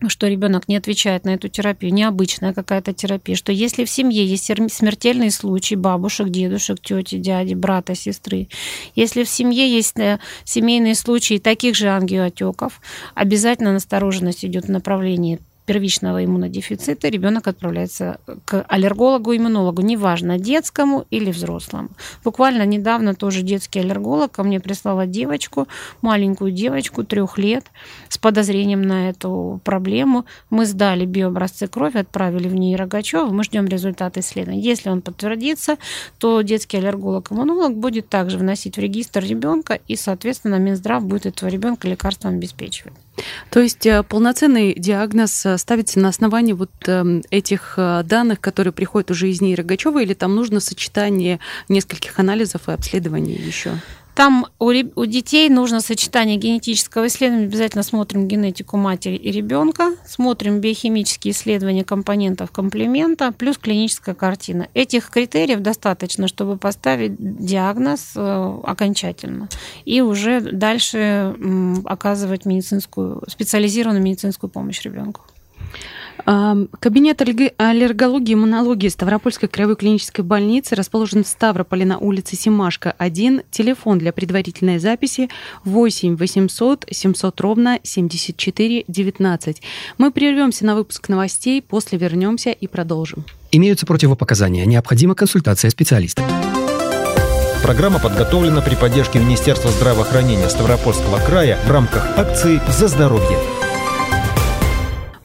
что 0.08 0.28
ребенок 0.28 0.68
не 0.68 0.76
отвечает 0.76 1.26
на 1.26 1.30
эту 1.30 1.48
терапию, 1.48 1.94
необычная 1.94 2.54
какая-то 2.54 2.94
терапия, 2.94 3.36
что 3.36 3.52
если 3.52 3.86
в 3.86 3.90
семье 3.90 4.26
есть 4.26 4.46
смертельные 4.46 5.32
случаи 5.32 5.76
бабушек, 5.76 6.30
дедушек, 6.30 6.80
тети, 6.82 7.18
дяди, 7.18 7.54
брата, 7.54 7.96
сестры, 7.96 8.50
если 8.96 9.24
в 9.24 9.30
семье 9.30 9.70
есть 9.70 9.98
э, 9.98 10.20
семейные 10.44 10.96
случаи 10.96 11.38
таких 11.38 11.76
же 11.76 11.90
ангиотеков, 11.90 12.82
обязательно 13.14 13.74
настороженность 13.74 14.44
идет 14.44 14.66
в 14.66 14.72
направлении 14.72 15.40
первичного 15.66 16.24
иммунодефицита 16.24 17.10
ребенок 17.10 17.48
отправляется 17.48 18.20
к 18.46 18.66
аллергологу-иммунологу, 18.68 19.82
неважно, 19.82 20.38
детскому 20.38 21.06
или 21.10 21.32
взрослому. 21.32 21.90
Буквально 22.24 22.66
недавно 22.66 23.16
тоже 23.16 23.42
детский 23.42 23.80
аллерголог 23.80 24.32
ко 24.32 24.44
мне 24.44 24.60
прислала 24.60 25.06
девочку, 25.06 25.68
маленькую 26.02 26.52
девочку, 26.52 27.04
трех 27.04 27.38
лет, 27.38 27.66
с 28.10 28.18
подозрением 28.18 28.82
на 28.82 29.10
эту 29.10 29.60
проблему. 29.64 30.26
Мы 30.50 30.66
сдали 30.66 31.06
биообразцы 31.06 31.68
крови, 31.68 32.00
отправили 32.00 32.48
в 32.48 32.56
ней 32.56 32.76
Рогачева, 32.76 33.32
мы 33.32 33.44
ждем 33.44 33.66
результаты 33.66 34.20
исследования. 34.20 34.62
Если 34.62 34.90
он 34.90 35.02
подтвердится, 35.02 35.78
то 36.20 36.42
детский 36.42 36.78
аллерголог-иммунолог 36.78 37.76
будет 37.76 38.10
также 38.10 38.38
вносить 38.38 38.78
в 38.78 38.80
регистр 38.80 39.24
ребенка, 39.24 39.80
и, 39.88 39.96
соответственно, 39.96 40.56
Минздрав 40.56 41.04
будет 41.06 41.26
этого 41.26 41.50
ребенка 41.50 41.88
лекарством 41.88 42.36
обеспечивать. 42.36 42.94
То 43.50 43.60
есть 43.60 43.86
э, 43.86 44.04
полноценный 44.04 44.74
диагноз 44.74 45.46
э, 45.46 45.58
ставится 45.58 46.00
на 46.00 46.10
основании 46.10 46.54
вот 46.54 46.72
эм, 46.88 47.24
этих 47.30 47.76
э, 47.78 48.04
данных, 48.04 48.42
которые 48.42 48.74
приходят 48.74 49.12
уже 49.12 49.30
из 49.30 49.42
ней 49.42 49.56
Рогачева, 49.56 50.02
или 50.02 50.14
там 50.14 50.36
нужно 50.36 50.60
сочетание 50.60 51.40
нескольких 51.70 52.20
анализов 52.20 52.68
и 52.68 52.72
обследований 52.72 53.36
еще? 53.36 53.72
Там 54.16 54.48
у, 54.60 54.72
у 54.96 55.06
детей 55.06 55.50
нужно 55.50 55.82
сочетание 55.82 56.38
генетического 56.38 57.08
исследования. 57.08 57.48
Обязательно 57.48 57.84
смотрим 57.84 58.28
генетику 58.30 58.78
матери 58.78 59.16
и 59.16 59.30
ребенка, 59.30 59.92
смотрим 60.06 60.62
биохимические 60.62 61.34
исследования 61.34 61.84
компонентов 61.84 62.52
комплемента, 62.52 63.34
плюс 63.34 63.58
клиническая 63.58 64.16
картина. 64.16 64.70
Этих 64.74 65.10
критериев 65.10 65.60
достаточно, 65.60 66.30
чтобы 66.30 66.58
поставить 66.58 67.16
диагноз 67.20 68.14
э, 68.16 68.60
окончательно 68.64 69.50
и 69.84 70.00
уже 70.00 70.40
дальше 70.40 71.36
оказывать 71.84 72.46
медицинскую, 72.46 73.22
специализированную 73.28 74.04
медицинскую 74.04 74.50
помощь 74.50 74.82
ребенку. 74.84 75.22
Кабинет 76.26 77.22
аллергологии 77.22 78.32
и 78.32 78.34
иммунологии 78.34 78.88
Ставропольской 78.88 79.48
краевой 79.48 79.76
клинической 79.76 80.26
больницы 80.26 80.74
расположен 80.74 81.24
в 81.24 81.28
Ставрополе 81.28 81.86
на 81.86 82.00
улице 82.00 82.36
Симашка, 82.36 82.96
1. 82.98 83.44
Телефон 83.52 84.00
для 84.00 84.12
предварительной 84.12 84.80
записи 84.80 85.30
8 85.66 86.16
800 86.16 86.86
700 86.90 87.42
ровно 87.42 87.80
74 87.84 88.86
19. 88.88 89.62
Мы 90.00 90.12
прервемся 90.12 90.66
на 90.66 90.76
выпуск 90.76 91.10
новостей, 91.10 91.62
после 91.62 92.00
вернемся 92.00 92.50
и 92.50 92.66
продолжим. 92.66 93.24
Имеются 93.52 93.86
противопоказания. 93.86 94.66
Необходима 94.66 95.14
консультация 95.14 95.70
специалиста. 95.70 96.24
Программа 97.62 98.00
подготовлена 98.00 98.62
при 98.62 98.76
поддержке 98.76 99.20
Министерства 99.20 99.70
здравоохранения 99.70 100.50
Ставропольского 100.50 101.20
края 101.20 101.60
в 101.66 101.72
рамках 101.72 102.18
акции 102.18 102.62
«За 102.68 102.88
здоровье». 102.88 103.38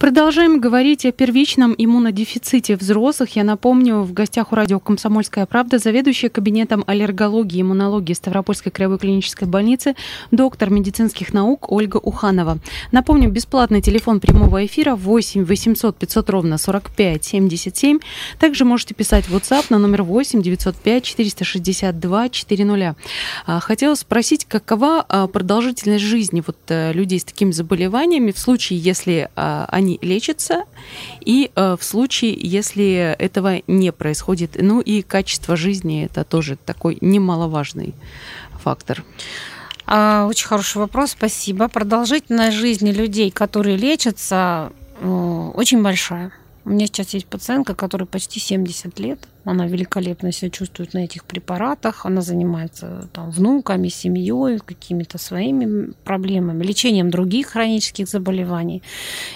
Продолжаем 0.00 0.60
говорить 0.60 1.04
о 1.04 1.12
первичном 1.12 1.74
иммунодефиците 1.76 2.74
взрослых. 2.76 3.36
Я 3.36 3.44
напомню, 3.44 4.00
в 4.00 4.14
гостях 4.14 4.50
у 4.50 4.54
радио 4.54 4.80
«Комсомольская 4.80 5.44
правда» 5.44 5.78
заведующая 5.78 6.30
кабинетом 6.30 6.84
аллергологии 6.86 7.58
и 7.58 7.60
иммунологии 7.60 8.14
Ставропольской 8.14 8.72
краевой 8.72 8.98
клинической 8.98 9.46
больницы, 9.46 9.96
доктор 10.30 10.70
медицинских 10.70 11.34
наук 11.34 11.70
Ольга 11.70 11.98
Уханова. 11.98 12.60
Напомню, 12.92 13.30
бесплатный 13.30 13.82
телефон 13.82 14.20
прямого 14.20 14.64
эфира 14.64 14.96
8 14.96 15.44
800 15.44 15.94
500 15.98 16.30
ровно 16.30 16.56
45 16.56 17.22
77. 17.22 17.98
Также 18.38 18.64
можете 18.64 18.94
писать 18.94 19.28
в 19.28 19.36
WhatsApp 19.36 19.66
на 19.68 19.76
номер 19.76 20.04
8 20.04 20.40
905 20.40 21.04
462 21.04 22.28
400. 22.30 22.96
Хотела 23.44 23.94
спросить, 23.94 24.46
какова 24.46 25.04
а, 25.06 25.26
продолжительность 25.26 26.04
жизни 26.04 26.42
вот 26.46 26.56
э, 26.68 26.94
людей 26.94 27.20
с 27.20 27.24
такими 27.24 27.50
заболеваниями 27.50 28.32
в 28.32 28.38
случае, 28.38 28.78
если 28.78 29.28
а, 29.36 29.66
они 29.70 29.89
они 29.90 29.98
лечатся, 30.02 30.64
и 31.20 31.50
э, 31.54 31.76
в 31.78 31.84
случае, 31.84 32.36
если 32.38 33.14
этого 33.18 33.62
не 33.66 33.92
происходит, 33.92 34.56
ну 34.60 34.80
и 34.80 35.02
качество 35.02 35.56
жизни 35.56 36.04
это 36.04 36.24
тоже 36.24 36.56
такой 36.56 36.98
немаловажный 37.00 37.94
фактор. 38.62 39.04
А, 39.86 40.26
очень 40.26 40.46
хороший 40.46 40.78
вопрос, 40.78 41.12
спасибо. 41.12 41.68
Продолжительность 41.68 42.56
жизни 42.56 42.92
людей, 42.92 43.30
которые 43.30 43.76
лечатся, 43.76 44.72
э, 45.00 45.50
очень 45.54 45.82
большая. 45.82 46.32
У 46.64 46.70
меня 46.70 46.86
сейчас 46.86 47.14
есть 47.14 47.26
пациентка, 47.26 47.74
которой 47.74 48.04
почти 48.04 48.38
70 48.38 48.98
лет. 48.98 49.18
Она 49.44 49.66
великолепно 49.66 50.30
себя 50.30 50.50
чувствует 50.50 50.92
на 50.92 50.98
этих 50.98 51.24
препаратах. 51.24 52.04
Она 52.04 52.20
занимается 52.20 53.08
там, 53.12 53.30
внуками, 53.30 53.88
семьей, 53.88 54.58
какими-то 54.58 55.16
своими 55.16 55.92
проблемами, 56.04 56.62
лечением 56.62 57.10
других 57.10 57.48
хронических 57.48 58.08
заболеваний 58.08 58.82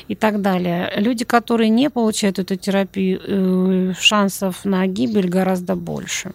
и 0.08 0.14
так 0.14 0.42
далее. 0.42 0.92
Люди, 0.96 1.24
которые 1.24 1.70
не 1.70 1.88
получают 1.88 2.38
эту 2.38 2.56
терапию, 2.56 3.20
э, 3.26 3.92
шансов 3.98 4.64
на 4.64 4.87
гибель 4.87 5.28
гораздо 5.28 5.76
больше. 5.76 6.32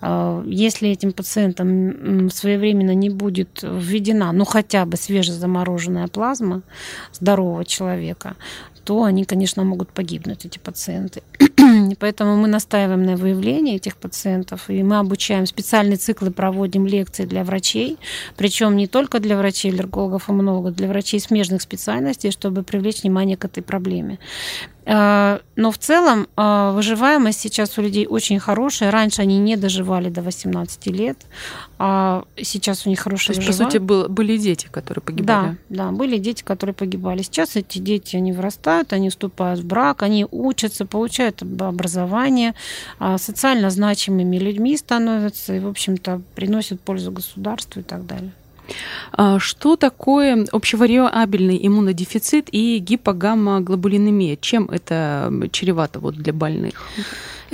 А, 0.00 0.42
если 0.46 0.90
этим 0.90 1.12
пациентам 1.12 2.30
своевременно 2.30 2.94
не 2.94 3.08
будет 3.08 3.60
введена, 3.62 4.32
ну 4.32 4.44
хотя 4.44 4.84
бы 4.84 4.96
свежезамороженная 4.96 6.08
плазма 6.08 6.62
здорового 7.12 7.64
человека, 7.64 8.36
то 8.84 9.02
они, 9.02 9.24
конечно, 9.24 9.64
могут 9.64 9.88
погибнуть, 9.88 10.44
эти 10.44 10.58
пациенты. 10.58 11.22
Поэтому 11.98 12.36
мы 12.36 12.48
настаиваем 12.48 13.04
на 13.04 13.16
выявлении 13.16 13.76
этих 13.76 13.96
пациентов, 13.96 14.68
и 14.68 14.82
мы 14.82 14.98
обучаем 14.98 15.46
специальные 15.46 15.96
циклы, 15.96 16.30
проводим 16.30 16.86
лекции 16.86 17.24
для 17.24 17.44
врачей, 17.44 17.98
причем 18.36 18.76
не 18.76 18.86
только 18.86 19.20
для 19.20 19.36
врачей, 19.36 19.72
аллергологов, 19.72 20.28
иммунологов, 20.28 20.74
для 20.74 20.88
врачей 20.88 21.20
смежных 21.20 21.62
специальностей, 21.62 22.30
чтобы 22.30 22.62
привлечь 22.62 23.02
внимание 23.02 23.36
к 23.36 23.44
этой 23.44 23.62
проблеме. 23.62 24.18
А, 24.86 25.40
но 25.56 25.70
в 25.70 25.78
целом 25.78 26.28
а, 26.36 26.72
выживаемость 26.72 27.40
сейчас 27.40 27.78
у 27.78 27.82
людей 27.82 28.06
очень 28.06 28.38
хорошая. 28.38 28.90
Раньше 28.90 29.22
они 29.22 29.38
не 29.38 29.56
доживали 29.56 30.10
до 30.10 30.22
18 30.22 30.86
лет, 30.88 31.18
а 31.78 32.24
сейчас 32.36 32.86
у 32.86 32.90
них 32.90 33.00
хорошая 33.00 33.36
То 33.36 33.40
есть, 33.40 33.58
по 33.58 33.64
сути, 33.64 33.78
был, 33.78 34.08
были 34.08 34.36
дети, 34.36 34.68
которые 34.70 35.02
погибали? 35.02 35.56
Да, 35.68 35.86
да, 35.86 35.92
были 35.92 36.18
дети, 36.18 36.42
которые 36.42 36.74
погибали. 36.74 37.22
Сейчас 37.22 37.56
эти 37.56 37.78
дети, 37.78 38.16
они 38.16 38.32
вырастают, 38.32 38.92
они 38.92 39.08
вступают 39.08 39.60
в 39.60 39.66
брак, 39.66 40.02
они 40.02 40.26
учатся, 40.30 40.84
получают 40.84 41.42
образование, 41.42 42.54
а, 42.98 43.16
социально 43.18 43.70
значимыми 43.70 44.36
людьми 44.36 44.76
становятся 44.76 45.54
и, 45.54 45.60
в 45.60 45.68
общем-то, 45.68 46.20
приносят 46.34 46.80
пользу 46.80 47.10
государству 47.10 47.80
и 47.80 47.84
так 47.84 48.06
далее. 48.06 48.32
А 49.12 49.38
что 49.38 49.76
такое 49.76 50.46
общевариабельный 50.50 51.66
иммунодефицит 51.66 52.48
и 52.52 52.78
гипогамма-глобулинемия? 52.78 54.36
Чем 54.40 54.66
это 54.66 55.32
чревато 55.52 56.00
вот 56.00 56.14
для 56.16 56.32
больных? 56.32 56.88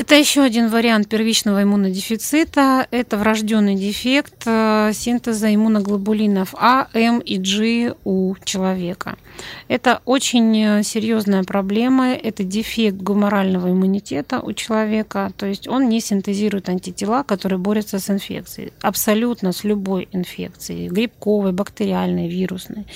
Это 0.00 0.14
еще 0.14 0.40
один 0.40 0.70
вариант 0.70 1.10
первичного 1.10 1.62
иммунодефицита. 1.62 2.86
Это 2.90 3.18
врожденный 3.18 3.74
дефект 3.74 4.44
э, 4.46 4.92
синтеза 4.94 5.54
иммуноглобулинов 5.54 6.54
А, 6.56 6.88
М 6.94 7.18
и 7.18 7.36
G 7.36 7.94
у 8.04 8.34
человека. 8.42 9.18
Это 9.68 10.00
очень 10.06 10.56
э, 10.56 10.82
серьезная 10.84 11.44
проблема. 11.44 12.14
Это 12.14 12.44
дефект 12.44 12.96
гуморального 12.96 13.70
иммунитета 13.70 14.40
у 14.40 14.54
человека. 14.54 15.32
То 15.36 15.44
есть 15.44 15.68
он 15.68 15.90
не 15.90 16.00
синтезирует 16.00 16.70
антитела, 16.70 17.22
которые 17.22 17.58
борются 17.58 17.98
с 17.98 18.08
инфекцией. 18.08 18.72
Абсолютно 18.80 19.52
с 19.52 19.64
любой 19.64 20.08
инфекцией. 20.12 20.88
Грибковой, 20.88 21.52
бактериальной, 21.52 22.26
вирусной. 22.26 22.86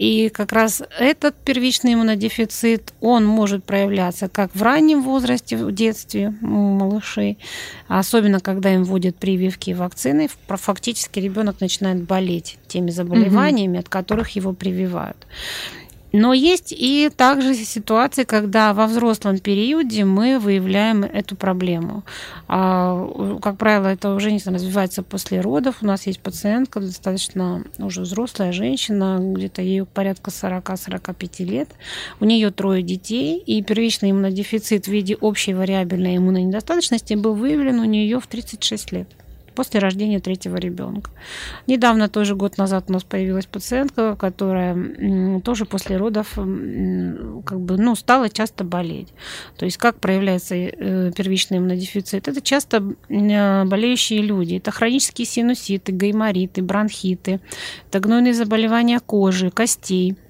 И 0.00 0.30
как 0.30 0.52
раз 0.52 0.82
этот 0.98 1.34
первичный 1.44 1.92
иммунодефицит, 1.92 2.94
он 3.02 3.26
может 3.26 3.64
проявляться 3.64 4.30
как 4.30 4.50
в 4.54 4.62
раннем 4.62 5.02
возрасте, 5.02 5.58
в 5.58 5.70
детстве 5.72 6.32
у 6.40 6.46
малышей, 6.46 7.36
особенно 7.86 8.40
когда 8.40 8.72
им 8.72 8.84
вводят 8.84 9.16
прививки 9.16 9.70
и 9.70 9.74
вакцины, 9.74 10.30
фактически 10.48 11.18
ребенок 11.18 11.60
начинает 11.60 12.02
болеть 12.04 12.56
теми 12.66 12.90
заболеваниями, 12.90 13.74
угу. 13.74 13.80
от 13.80 13.88
которых 13.90 14.30
его 14.30 14.54
прививают. 14.54 15.18
Но 16.12 16.32
есть 16.32 16.74
и 16.76 17.10
также 17.16 17.54
ситуации, 17.54 18.24
когда 18.24 18.74
во 18.74 18.86
взрослом 18.86 19.38
периоде 19.38 20.04
мы 20.04 20.38
выявляем 20.38 21.04
эту 21.04 21.36
проблему. 21.36 22.02
А, 22.48 23.38
как 23.40 23.56
правило, 23.56 23.86
это 23.86 24.14
уже 24.14 24.32
не 24.32 24.40
развивается 24.44 25.02
после 25.02 25.40
родов. 25.40 25.76
У 25.82 25.86
нас 25.86 26.06
есть 26.06 26.20
пациентка, 26.20 26.80
достаточно 26.80 27.64
уже 27.78 28.02
взрослая 28.02 28.52
женщина, 28.52 29.18
где-то 29.20 29.62
ей 29.62 29.84
порядка 29.84 30.30
40-45 30.30 31.44
лет. 31.44 31.68
У 32.18 32.24
нее 32.24 32.50
трое 32.50 32.82
детей, 32.82 33.38
и 33.38 33.62
первичный 33.62 34.10
иммунодефицит 34.10 34.86
в 34.86 34.88
виде 34.88 35.16
общей 35.16 35.54
вариабельной 35.54 36.16
иммунной 36.16 36.42
недостаточности 36.42 37.14
был 37.14 37.34
выявлен 37.34 37.78
у 37.78 37.84
нее 37.84 38.18
в 38.20 38.26
36 38.26 38.92
лет 38.92 39.08
после 39.54 39.80
рождения 39.80 40.20
третьего 40.20 40.56
ребенка. 40.56 41.10
Недавно, 41.66 42.08
тоже 42.08 42.34
год 42.34 42.58
назад, 42.58 42.84
у 42.88 42.92
нас 42.92 43.04
появилась 43.04 43.46
пациентка, 43.46 44.16
которая 44.16 45.40
тоже 45.40 45.64
после 45.64 45.96
родов 45.96 46.34
как 46.34 47.60
бы, 47.60 47.76
ну, 47.76 47.94
стала 47.94 48.28
часто 48.28 48.64
болеть. 48.64 49.08
То 49.56 49.64
есть 49.64 49.76
как 49.76 49.96
проявляется 49.96 50.54
э, 50.54 51.12
первичный 51.16 51.58
иммунодефицит? 51.58 52.28
Это 52.28 52.40
часто 52.40 52.80
болеющие 53.08 54.22
люди. 54.22 54.56
Это 54.56 54.70
хронические 54.70 55.26
синуситы, 55.26 55.92
гаймориты, 55.92 56.62
бронхиты, 56.62 57.40
это 57.88 58.00
гнойные 58.00 58.34
заболевания 58.34 59.00
кожи, 59.00 59.50
костей– 59.50 60.16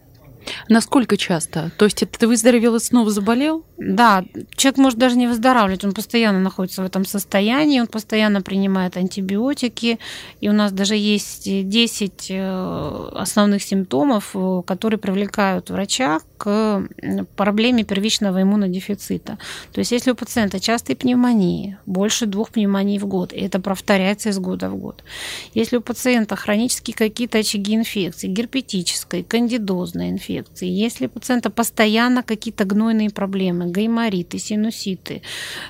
Насколько 0.68 1.16
часто? 1.16 1.70
То 1.76 1.84
есть 1.84 2.02
это 2.02 2.18
ты 2.18 2.26
выздоровел 2.26 2.76
и 2.76 2.80
снова 2.80 3.10
заболел? 3.10 3.64
Да, 3.78 4.24
человек 4.56 4.78
может 4.78 4.98
даже 4.98 5.16
не 5.16 5.26
выздоравливать, 5.26 5.84
он 5.84 5.92
постоянно 5.92 6.40
находится 6.40 6.82
в 6.82 6.86
этом 6.86 7.04
состоянии, 7.04 7.80
он 7.80 7.86
постоянно 7.86 8.42
принимает 8.42 8.96
антибиотики, 8.96 9.98
и 10.40 10.48
у 10.48 10.52
нас 10.52 10.72
даже 10.72 10.96
есть 10.96 11.44
10 11.44 12.26
э, 12.30 13.10
основных 13.14 13.62
симптомов, 13.62 14.30
э, 14.34 14.62
которые 14.66 14.98
привлекают 14.98 15.70
врача 15.70 16.20
к 16.40 16.88
проблеме 17.36 17.84
первичного 17.84 18.40
иммунодефицита. 18.40 19.38
То 19.72 19.80
есть 19.80 19.92
если 19.92 20.12
у 20.12 20.14
пациента 20.14 20.58
частые 20.58 20.96
пневмонии, 20.96 21.76
больше 21.84 22.24
двух 22.24 22.48
пневмоний 22.48 22.98
в 22.98 23.06
год, 23.06 23.34
и 23.34 23.40
это 23.40 23.60
повторяется 23.60 24.30
из 24.30 24.38
года 24.38 24.70
в 24.70 24.76
год. 24.76 25.04
Если 25.52 25.76
у 25.76 25.82
пациента 25.82 26.36
хронические 26.36 26.94
какие-то 26.94 27.38
очаги 27.38 27.74
инфекции, 27.74 28.26
герпетической, 28.28 29.22
кандидозной 29.22 30.08
инфекции, 30.08 30.66
если 30.66 31.06
у 31.06 31.10
пациента 31.10 31.50
постоянно 31.50 32.22
какие-то 32.22 32.64
гнойные 32.64 33.10
проблемы, 33.10 33.66
гаймориты, 33.66 34.38
синуситы, 34.38 35.20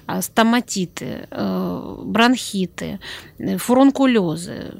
а, 0.06 0.22
стоматиты, 0.22 1.26
э, 1.30 1.96
бронхиты, 2.04 3.00
э, 3.38 3.56
фурункулезы, 3.56 4.72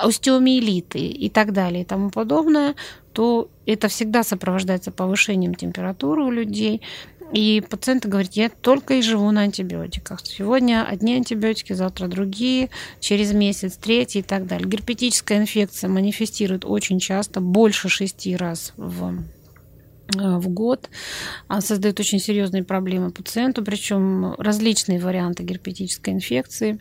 остеомиелиты 0.00 1.00
и 1.00 1.28
так 1.28 1.52
далее 1.52 1.82
и 1.82 1.84
тому 1.84 2.10
подобное, 2.10 2.74
то 3.18 3.50
это 3.66 3.88
всегда 3.88 4.22
сопровождается 4.22 4.92
повышением 4.92 5.56
температуры 5.56 6.22
у 6.22 6.30
людей, 6.30 6.82
и 7.32 7.60
пациент 7.68 8.06
говорит, 8.06 8.34
я 8.34 8.48
только 8.48 8.94
и 8.94 9.02
живу 9.02 9.28
на 9.32 9.40
антибиотиках. 9.40 10.20
Сегодня 10.24 10.86
одни 10.86 11.16
антибиотики, 11.16 11.72
завтра 11.72 12.06
другие, 12.06 12.70
через 13.00 13.32
месяц 13.32 13.76
третий 13.76 14.20
и 14.20 14.22
так 14.22 14.46
далее. 14.46 14.68
Герпетическая 14.68 15.38
инфекция 15.38 15.90
манифестирует 15.90 16.64
очень 16.64 17.00
часто, 17.00 17.40
больше 17.40 17.88
шести 17.88 18.36
раз 18.36 18.72
в 18.76 19.24
э, 20.16 20.36
в 20.38 20.48
год, 20.50 20.88
а 21.48 21.60
создает 21.60 21.98
очень 21.98 22.20
серьезные 22.20 22.62
проблемы 22.62 23.10
пациенту, 23.10 23.64
причем 23.64 24.34
различные 24.38 25.00
варианты 25.00 25.42
герпетической 25.42 26.14
инфекции. 26.14 26.78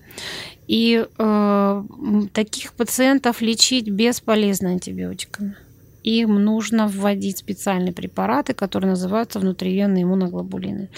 И 0.67 1.03
э, 1.17 1.83
таких 2.31 2.73
пациентов 2.73 3.41
лечить 3.41 3.89
бесполезно 3.89 4.69
антибиотиками 4.69 5.55
им 6.03 6.43
нужно 6.43 6.87
вводить 6.87 7.37
специальные 7.37 7.93
препараты, 7.93 8.53
которые 8.53 8.91
называются 8.91 9.39
внутривенные 9.39 10.03
иммуноглобулины. 10.03 10.89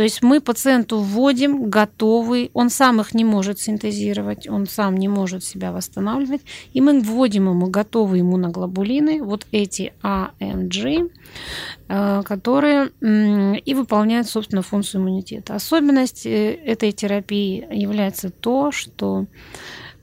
То 0.00 0.04
есть 0.04 0.22
мы 0.22 0.40
пациенту 0.40 0.98
вводим 1.00 1.68
готовый, 1.68 2.50
он 2.54 2.70
сам 2.70 3.00
их 3.02 3.12
не 3.12 3.24
может 3.24 3.58
синтезировать, 3.58 4.48
он 4.48 4.66
сам 4.66 4.96
не 4.96 5.08
может 5.08 5.44
себя 5.44 5.72
восстанавливать, 5.72 6.40
и 6.72 6.80
мы 6.80 7.00
вводим 7.00 7.50
ему 7.50 7.66
готовые 7.66 8.22
иммуноглобулины, 8.22 9.22
вот 9.22 9.46
эти 9.52 9.92
AMG, 10.02 11.10
э, 11.88 12.22
которые 12.24 12.90
и 13.60 13.74
выполняют, 13.74 14.26
собственно, 14.28 14.62
функцию 14.62 15.02
иммунитета. 15.02 15.54
Особенность 15.54 16.24
э, 16.24 16.54
этой 16.54 16.92
терапии 16.92 17.66
является 17.70 18.30
то, 18.30 18.72
что 18.72 19.26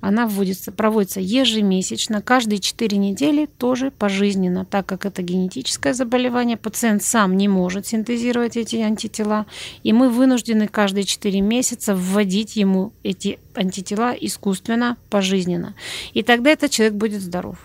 она 0.07 0.25
вводится, 0.25 0.71
проводится 0.71 1.19
ежемесячно, 1.19 2.21
каждые 2.21 2.59
4 2.59 2.97
недели 2.97 3.45
тоже 3.45 3.91
пожизненно, 3.91 4.63
так 4.63 4.85
как 4.85 5.05
это 5.05 5.21
генетическое 5.21 5.93
заболевание. 5.93 6.55
Пациент 6.55 7.03
сам 7.03 7.35
не 7.35 7.49
может 7.49 7.87
синтезировать 7.87 8.55
эти 8.55 8.77
антитела, 8.77 9.45
и 9.83 9.91
мы 9.91 10.09
вынуждены 10.09 10.69
каждые 10.69 11.03
4 11.03 11.41
месяца 11.41 11.93
вводить 11.93 12.55
ему 12.55 12.93
эти 13.03 13.37
антитела 13.53 14.13
искусственно, 14.13 14.95
пожизненно. 15.09 15.75
И 16.13 16.23
тогда 16.23 16.51
этот 16.51 16.71
человек 16.71 16.95
будет 16.95 17.21
здоров. 17.21 17.57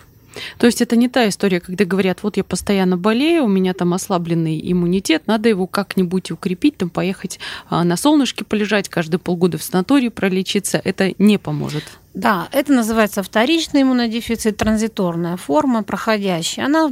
То 0.57 0.65
есть 0.65 0.81
это 0.81 0.97
не 0.97 1.07
та 1.07 1.29
история, 1.29 1.61
когда 1.61 1.85
говорят, 1.85 2.23
вот 2.23 2.35
я 2.35 2.43
постоянно 2.43 2.97
болею, 2.97 3.45
у 3.45 3.47
меня 3.47 3.73
там 3.73 3.93
ослабленный 3.93 4.59
иммунитет, 4.69 5.27
надо 5.27 5.47
его 5.47 5.65
как-нибудь 5.65 6.31
укрепить, 6.31 6.75
там 6.75 6.89
поехать 6.89 7.39
а, 7.69 7.85
на 7.85 7.95
солнышке 7.95 8.43
полежать, 8.43 8.89
каждые 8.89 9.19
полгода 9.19 9.57
в 9.57 9.63
санатории 9.63 10.09
пролечиться. 10.09 10.81
Это 10.83 11.13
не 11.19 11.37
поможет. 11.37 11.83
Да, 12.13 12.47
это 12.51 12.71
называется 12.71 13.23
вторичный 13.23 13.81
иммунодефицит, 13.81 14.57
транзиторная 14.57 15.35
форма, 15.35 15.81
проходящая. 15.81 16.67
Она 16.67 16.91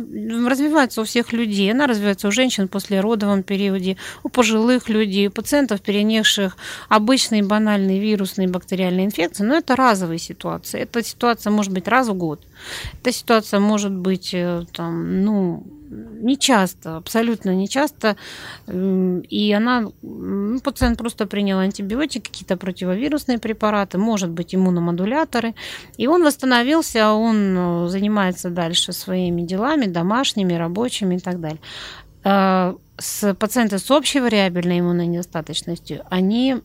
развивается 0.50 1.02
у 1.02 1.04
всех 1.04 1.32
людей, 1.32 1.72
она 1.72 1.86
развивается 1.86 2.28
у 2.28 2.32
женщин 2.32 2.68
после 2.68 3.02
родовом 3.02 3.44
периоде, 3.44 3.98
у 4.24 4.30
пожилых 4.30 4.90
людей, 4.90 5.28
у 5.28 5.32
пациентов, 5.32 5.82
перенесших 5.82 6.58
обычные 6.90 7.44
банальные 7.44 8.00
вирусные 8.00 8.48
бактериальные 8.48 9.06
инфекции, 9.06 9.44
но 9.44 9.56
это 9.58 9.76
разовые 9.76 10.18
ситуации. 10.18 10.82
Эта 10.82 11.04
ситуация 11.04 11.52
может 11.52 11.72
быть 11.72 11.88
раз 11.88 12.08
в 12.08 12.16
год. 12.16 12.42
Эта 13.00 13.12
ситуация 13.12 13.60
может 13.60 13.92
быть 13.92 14.34
э, 14.34 14.66
там, 14.74 15.24
ну, 15.24 15.64
не 15.92 16.38
часто, 16.38 16.98
абсолютно 16.98 17.54
не 17.56 17.68
часто. 17.68 18.16
И 18.68 19.54
она, 19.56 19.92
ну, 20.02 20.60
пациент 20.62 20.98
просто 20.98 21.26
принял 21.26 21.60
антибиотики, 21.60 22.30
какие-то 22.30 22.58
противовирусные 22.58 23.40
препараты, 23.40 23.98
может 23.98 24.30
быть, 24.30 24.56
иммуномодуляторы. 24.56 25.54
И 25.98 26.08
он 26.08 26.24
восстановился, 26.24 27.12
он 27.12 27.58
э, 27.58 27.88
занимается 27.90 28.50
дальше 28.50 28.94
своими 28.94 29.42
делами, 29.42 29.86
домашними, 29.86 30.54
рабочими 30.54 31.16
и 31.16 31.20
так 31.20 31.40
далее 31.40 31.60
а, 32.24 32.76
с 32.98 33.34
пациенты 33.34 33.80
с 33.80 33.90
общей 33.90 34.20
вариабельной 34.20 34.80
иммунной 34.80 35.08
недостаточностью, 35.08 36.04
они, 36.10 36.58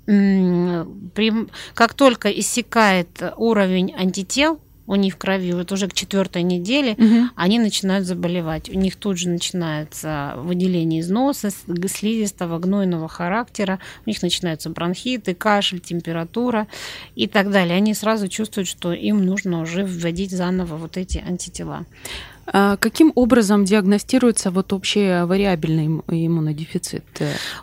как 1.74 1.94
только 1.94 2.28
иссякает 2.28 3.22
уровень 3.36 3.94
антител, 3.96 4.60
у 4.86 4.94
них 4.94 5.14
в 5.14 5.16
крови, 5.18 5.52
вот 5.52 5.72
уже 5.72 5.88
к 5.88 5.92
четвертой 5.92 6.42
неделе 6.42 6.92
угу. 6.92 7.28
они 7.34 7.58
начинают 7.58 8.06
заболевать. 8.06 8.68
У 8.68 8.74
них 8.74 8.96
тут 8.96 9.18
же 9.18 9.28
начинается 9.28 10.34
выделение 10.36 11.00
из 11.00 11.10
носа, 11.10 11.50
слизистого, 11.50 12.58
гнойного 12.58 13.08
характера, 13.08 13.78
у 14.04 14.08
них 14.08 14.22
начинаются 14.22 14.70
бронхиты, 14.70 15.34
кашель, 15.34 15.80
температура 15.80 16.66
и 17.14 17.26
так 17.26 17.50
далее. 17.50 17.76
Они 17.76 17.94
сразу 17.94 18.28
чувствуют, 18.28 18.68
что 18.68 18.92
им 18.92 19.24
нужно 19.24 19.60
уже 19.60 19.84
вводить 19.84 20.30
заново 20.30 20.76
вот 20.76 20.96
эти 20.96 21.18
антитела. 21.18 21.86
А 22.46 22.76
каким 22.76 23.12
образом 23.14 23.64
диагностируется 23.64 24.50
вот 24.50 24.72
общий 24.72 25.24
вариабельный 25.24 25.86
иммунодефицит? 25.86 27.04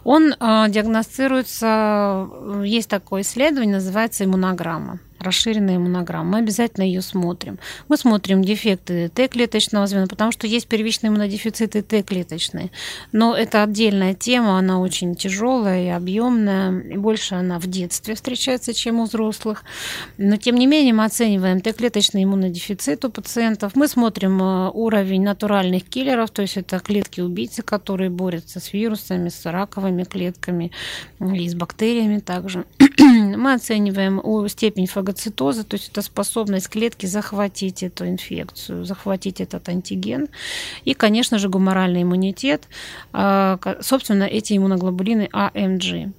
Он 0.03 0.35
а, 0.39 0.67
диагностируется, 0.67 2.27
есть 2.65 2.89
такое 2.89 3.21
исследование, 3.21 3.75
называется 3.75 4.25
иммунограмма 4.25 4.99
расширенная 5.23 5.77
иммунограмма. 5.77 6.33
Мы 6.33 6.37
обязательно 6.39 6.83
ее 6.83 7.01
смотрим. 7.01 7.59
Мы 7.87 7.97
смотрим 7.97 8.43
дефекты 8.43 9.09
Т-клеточного 9.09 9.87
звена, 9.87 10.07
потому 10.07 10.31
что 10.31 10.47
есть 10.47 10.67
первичные 10.67 11.09
иммунодефициты 11.09 11.81
Т-клеточные. 11.81 12.71
Но 13.11 13.35
это 13.35 13.63
отдельная 13.63 14.13
тема, 14.13 14.57
она 14.57 14.79
очень 14.79 15.15
тяжелая 15.15 15.85
и 15.85 15.89
объемная, 15.89 16.79
и 16.81 16.97
больше 16.97 17.35
она 17.35 17.59
в 17.59 17.67
детстве 17.67 18.15
встречается, 18.15 18.73
чем 18.73 18.99
у 18.99 19.05
взрослых. 19.05 19.63
Но 20.17 20.37
тем 20.37 20.55
не 20.55 20.67
менее 20.67 20.93
мы 20.93 21.05
оцениваем 21.05 21.61
Т-клеточный 21.61 22.23
иммунодефицит 22.23 23.05
у 23.05 23.09
пациентов. 23.09 23.75
Мы 23.75 23.87
смотрим 23.87 24.41
э, 24.41 24.69
уровень 24.73 25.23
натуральных 25.23 25.83
киллеров, 25.83 26.31
то 26.31 26.41
есть 26.41 26.57
это 26.57 26.79
клетки-убийцы, 26.79 27.61
которые 27.61 28.09
борются 28.09 28.59
с 28.59 28.73
вирусами, 28.73 29.29
с 29.29 29.45
раковыми 29.45 30.03
клетками 30.03 30.71
и 31.19 31.47
с 31.47 31.55
бактериями 31.55 32.19
также. 32.19 32.65
Мы 32.99 33.53
оцениваем 33.53 34.21
степень 34.49 34.87
фагоцитации 34.87 35.12
фагоцитоза, 35.13 35.63
то 35.63 35.75
есть 35.75 35.89
это 35.89 36.01
способность 36.01 36.69
клетки 36.69 37.05
захватить 37.05 37.83
эту 37.83 38.07
инфекцию, 38.07 38.85
захватить 38.85 39.41
этот 39.41 39.69
антиген. 39.69 40.27
И, 40.85 40.93
конечно 40.93 41.37
же, 41.37 41.49
гуморальный 41.49 42.03
иммунитет, 42.03 42.67
а, 43.13 43.59
собственно, 43.81 44.23
эти 44.23 44.57
иммуноглобулины 44.57 45.29
АМГ. 45.31 46.13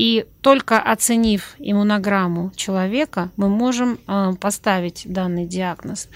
И 0.00 0.24
только 0.40 0.80
оценив 0.80 1.54
иммунограмму 1.58 2.52
человека, 2.56 3.30
мы 3.36 3.50
можем 3.50 3.98
а, 4.06 4.32
поставить 4.34 5.02
данный 5.04 5.44
диагноз. 5.44 6.08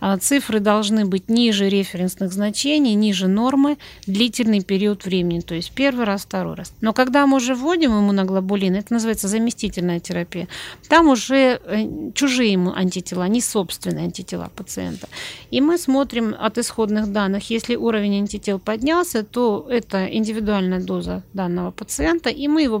А, 0.00 0.18
цифры 0.18 0.60
должны 0.60 1.06
быть 1.06 1.30
ниже 1.30 1.70
референсных 1.70 2.32
значений, 2.32 2.92
ниже 2.92 3.28
нормы, 3.28 3.78
длительный 4.06 4.62
период 4.62 5.06
времени, 5.06 5.40
то 5.40 5.54
есть 5.54 5.72
первый 5.72 6.04
раз, 6.04 6.22
второй 6.22 6.54
раз. 6.54 6.74
Но 6.82 6.92
когда 6.92 7.26
мы 7.26 7.38
уже 7.38 7.54
вводим 7.54 7.92
иммуноглобулин, 7.92 8.74
это 8.74 8.92
называется 8.92 9.28
заместительная 9.28 10.00
терапия, 10.00 10.46
там 10.88 11.08
уже 11.08 11.60
э, 11.64 12.12
чужие 12.14 12.52
ему 12.52 12.74
антитела, 12.74 13.26
не 13.28 13.40
собственные 13.40 14.04
антитела 14.04 14.50
пациента. 14.54 15.08
И 15.50 15.62
мы 15.62 15.78
смотрим 15.78 16.36
от 16.38 16.58
исходных 16.58 17.10
данных, 17.10 17.48
если 17.48 17.76
уровень 17.76 18.18
антител 18.18 18.58
поднялся, 18.58 19.24
то 19.24 19.66
это 19.70 20.06
индивидуальная 20.06 20.80
доза 20.80 21.22
данного 21.32 21.70
пациента, 21.70 22.28
и 22.28 22.46
мы 22.46 22.60
его 22.60 22.80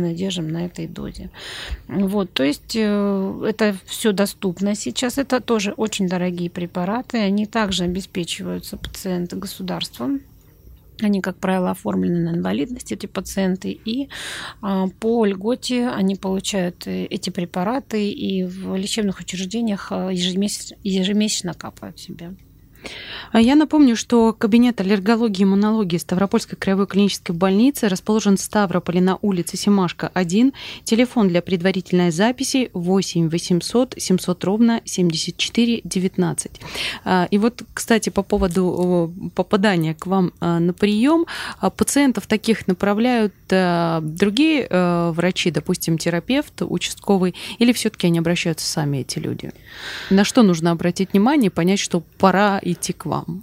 пожизненно 0.00 0.14
держим 0.14 0.48
на 0.48 0.66
этой 0.66 0.86
дозе. 0.86 1.30
Вот, 1.88 2.32
то 2.32 2.42
есть 2.42 2.76
э, 2.76 3.44
это 3.46 3.76
все 3.86 4.12
доступно 4.12 4.74
сейчас. 4.74 5.18
Это 5.18 5.40
тоже 5.40 5.72
очень 5.76 6.08
дорогие 6.08 6.50
препараты. 6.50 7.18
Они 7.18 7.46
также 7.46 7.84
обеспечиваются 7.84 8.76
пациенты 8.76 9.36
государством. 9.36 10.20
Они, 11.02 11.20
как 11.20 11.36
правило, 11.36 11.70
оформлены 11.70 12.30
на 12.30 12.36
инвалидность, 12.36 12.92
эти 12.92 13.06
пациенты, 13.06 13.70
и 13.70 14.10
а, 14.60 14.86
по 15.00 15.24
льготе 15.24 15.88
они 15.88 16.14
получают 16.16 16.86
э, 16.86 17.06
эти 17.06 17.30
препараты 17.30 18.10
и 18.10 18.44
в 18.44 18.76
лечебных 18.76 19.20
учреждениях 19.20 19.92
э, 19.92 20.10
ежемесячно, 20.12 20.76
ежемесячно 20.84 21.54
капают 21.54 21.98
себе. 21.98 22.34
А 23.32 23.40
я 23.40 23.54
напомню, 23.54 23.96
что 23.96 24.32
кабинет 24.32 24.80
аллергологии 24.80 25.42
и 25.42 25.44
иммунологии 25.44 25.98
Ставропольской 25.98 26.58
краевой 26.58 26.86
клинической 26.86 27.34
больницы 27.34 27.88
расположен 27.88 28.36
в 28.36 28.40
Ставрополе 28.40 29.00
на 29.00 29.18
улице 29.22 29.56
Семашка, 29.56 30.10
1. 30.14 30.52
Телефон 30.84 31.28
для 31.28 31.40
предварительной 31.40 32.10
записи 32.10 32.70
8 32.72 33.28
800 33.28 33.94
700 33.96 34.44
ровно 34.44 34.80
74 34.84 35.82
19. 35.84 36.60
А, 37.04 37.28
и 37.30 37.38
вот, 37.38 37.62
кстати, 37.72 38.10
по 38.10 38.22
поводу 38.22 39.12
попадания 39.34 39.94
к 39.94 40.06
вам 40.06 40.32
а, 40.40 40.58
на 40.58 40.72
прием, 40.72 41.26
пациентов 41.76 42.26
таких 42.26 42.66
направляют 42.66 43.34
другие 43.48 44.68
врачи, 45.10 45.50
допустим, 45.50 45.98
терапевт, 45.98 46.62
участковый, 46.62 47.34
или 47.58 47.72
все-таки 47.72 48.06
они 48.06 48.18
обращаются 48.18 48.66
сами, 48.66 48.98
эти 48.98 49.18
люди? 49.18 49.52
На 50.10 50.24
что 50.24 50.42
нужно 50.42 50.70
обратить 50.70 51.12
внимание 51.12 51.50
понять, 51.50 51.80
что 51.80 52.02
пора 52.18 52.60
идти 52.72 52.92
к 52.92 53.06
вам? 53.06 53.42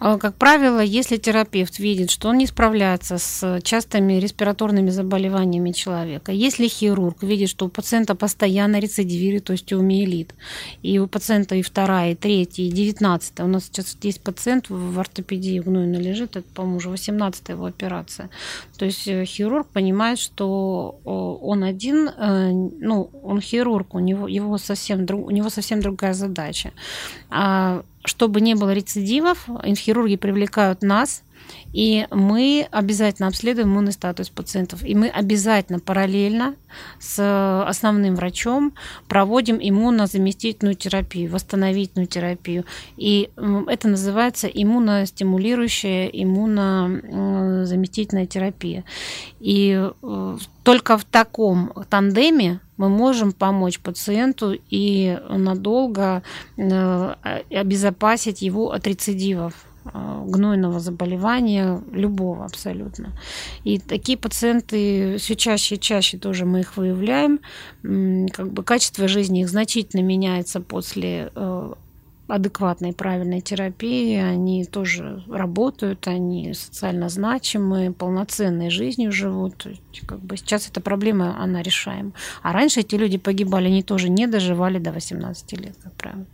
А, 0.00 0.18
как 0.18 0.36
правило, 0.36 0.80
если 0.80 1.16
терапевт 1.16 1.78
видит, 1.78 2.10
что 2.10 2.28
он 2.28 2.38
не 2.38 2.46
справляется 2.46 3.18
с 3.18 3.60
частыми 3.62 4.14
респираторными 4.14 4.90
заболеваниями 4.90 5.72
человека, 5.72 6.32
если 6.32 6.68
хирург 6.68 7.22
видит, 7.22 7.48
что 7.48 7.66
у 7.66 7.68
пациента 7.68 8.14
постоянно 8.14 8.78
рецидивирует, 8.78 9.44
то 9.44 9.52
есть 9.52 9.72
умиелит, 9.72 10.34
и 10.82 10.98
у 10.98 11.06
пациента 11.06 11.54
и 11.54 11.62
вторая, 11.62 12.12
и 12.12 12.14
третья, 12.14 12.62
и 12.62 12.70
девятнадцатая, 12.70 13.46
у 13.46 13.50
нас 13.50 13.64
сейчас 13.64 13.96
есть 14.02 14.20
пациент 14.22 14.70
в 14.70 14.98
ортопедии 14.98 15.58
гнойно 15.60 15.96
лежит, 15.96 16.36
это, 16.36 16.46
по-моему, 16.54 16.76
уже 16.78 16.90
18 16.90 17.48
его 17.48 17.66
операция. 17.66 18.30
То 18.78 18.84
есть 18.84 19.08
э, 19.08 19.24
хирург 19.24 19.66
понимает, 19.68 20.18
что 20.18 21.00
он 21.04 21.64
один, 21.64 22.08
э, 22.08 22.50
ну, 22.52 23.10
он 23.22 23.40
хирург, 23.40 23.94
у 23.94 23.98
него, 23.98 24.28
его 24.28 24.58
совсем, 24.58 25.06
у 25.10 25.30
него 25.30 25.50
совсем 25.50 25.80
другая 25.80 26.14
задача. 26.14 26.72
А 27.30 27.82
чтобы 28.04 28.40
не 28.40 28.54
было 28.54 28.72
рецидивов, 28.72 29.48
хирурги 29.76 30.16
привлекают 30.16 30.82
нас, 30.82 31.22
и 31.72 32.06
мы 32.10 32.68
обязательно 32.70 33.28
обследуем 33.28 33.68
иммунный 33.68 33.92
статус 33.92 34.28
пациентов. 34.30 34.82
И 34.84 34.94
мы 34.94 35.08
обязательно 35.08 35.80
параллельно 35.80 36.54
с 36.98 37.64
основным 37.66 38.16
врачом 38.16 38.72
проводим 39.06 39.58
иммунозаместительную 39.60 40.74
терапию, 40.74 41.30
восстановительную 41.30 42.06
терапию. 42.06 42.64
И 42.96 43.28
это 43.68 43.88
называется 43.88 44.48
иммуностимулирующая 44.48 46.06
иммунозаместительная 46.06 48.24
терапия. 48.26 48.84
И 49.40 49.90
э, 50.02 50.38
только 50.62 50.98
в 50.98 51.04
таком 51.04 51.72
тандеме 51.88 52.60
мы 52.76 52.88
можем 52.88 53.32
помочь 53.32 53.80
пациенту 53.80 54.56
и 54.70 55.18
надолго 55.28 56.22
э, 56.56 57.14
обезопасить 57.50 58.42
его 58.42 58.72
от 58.72 58.86
рецидивов 58.86 59.54
э, 59.54 59.58
гнойного 59.84 60.80
заболевания, 60.80 61.82
любого 61.92 62.44
абсолютно. 62.44 63.12
И 63.64 63.78
такие 63.78 64.18
пациенты 64.18 65.16
все 65.18 65.36
чаще 65.36 65.76
и 65.76 65.80
чаще 65.80 66.18
тоже 66.18 66.44
мы 66.44 66.60
их 66.60 66.76
выявляем. 66.76 67.40
Как 67.82 68.52
бы 68.52 68.62
качество 68.62 69.08
жизни 69.08 69.40
их 69.42 69.48
значительно 69.48 70.02
меняется 70.02 70.60
после 70.60 71.30
э, 71.34 71.72
адекватной 72.28 72.92
правильной 72.92 73.40
терапии, 73.40 74.16
они 74.16 74.64
тоже 74.64 75.24
работают, 75.28 76.06
они 76.06 76.52
социально 76.54 77.08
значимые, 77.08 77.90
полноценной 77.90 78.70
жизнью 78.70 79.10
живут. 79.12 79.66
Как 80.06 80.20
бы 80.20 80.36
сейчас 80.36 80.68
эта 80.68 80.80
проблема, 80.80 81.42
она 81.42 81.62
решаема. 81.62 82.12
А 82.42 82.52
раньше 82.52 82.80
эти 82.80 82.94
люди 82.96 83.18
погибали, 83.18 83.66
они 83.66 83.82
тоже 83.82 84.10
не 84.10 84.26
доживали 84.26 84.78
до 84.78 84.92
18 84.92 85.52
лет, 85.60 85.76
как 85.82 85.94
правило. 85.94 86.26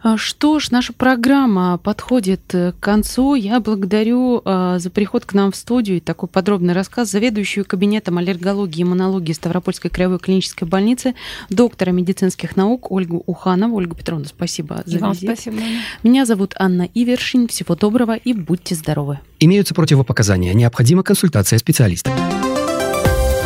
А 0.00 0.16
что 0.16 0.60
ж, 0.60 0.70
наша 0.70 0.92
программа 0.92 1.76
подходит 1.78 2.54
э, 2.54 2.72
к 2.72 2.80
концу. 2.80 3.34
Я 3.34 3.58
благодарю 3.58 4.40
э, 4.44 4.76
за 4.78 4.90
приход 4.90 5.24
к 5.24 5.32
нам 5.34 5.50
в 5.50 5.56
студию 5.56 5.96
и 5.96 6.00
такой 6.00 6.28
подробный 6.28 6.72
рассказ 6.72 7.10
заведующую 7.10 7.64
кабинетом 7.64 8.18
аллергологии 8.18 8.80
и 8.80 8.82
иммунологии 8.84 9.32
Ставропольской 9.32 9.90
краевой 9.90 10.20
клинической 10.20 10.68
больницы, 10.68 11.14
доктора 11.50 11.90
медицинских 11.90 12.56
наук 12.56 12.92
Ольгу 12.92 13.24
Уханову. 13.26 13.76
Ольга 13.76 13.96
Петровна, 13.96 14.26
спасибо 14.26 14.82
за 14.84 14.98
Вам 14.98 15.12
визит. 15.12 15.30
спасибо. 15.30 15.56
Меня 16.04 16.26
зовут 16.26 16.54
Анна 16.58 16.88
Ивершин. 16.94 17.48
Всего 17.48 17.74
доброго 17.74 18.14
и 18.14 18.32
будьте 18.34 18.76
здоровы. 18.76 19.18
Имеются 19.40 19.74
противопоказания. 19.74 20.54
Необходима 20.54 21.02
консультация 21.02 21.58
специалиста. 21.58 22.10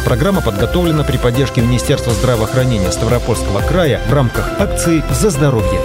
Программа 0.04 0.42
подготовлена 0.42 1.04
при 1.04 1.16
поддержке 1.16 1.62
Министерства 1.62 2.12
здравоохранения 2.12 2.90
Ставропольского 2.90 3.60
края 3.60 4.00
в 4.08 4.12
рамках 4.12 4.60
акции 4.60 5.02
«За 5.10 5.30
здоровье». 5.30 5.80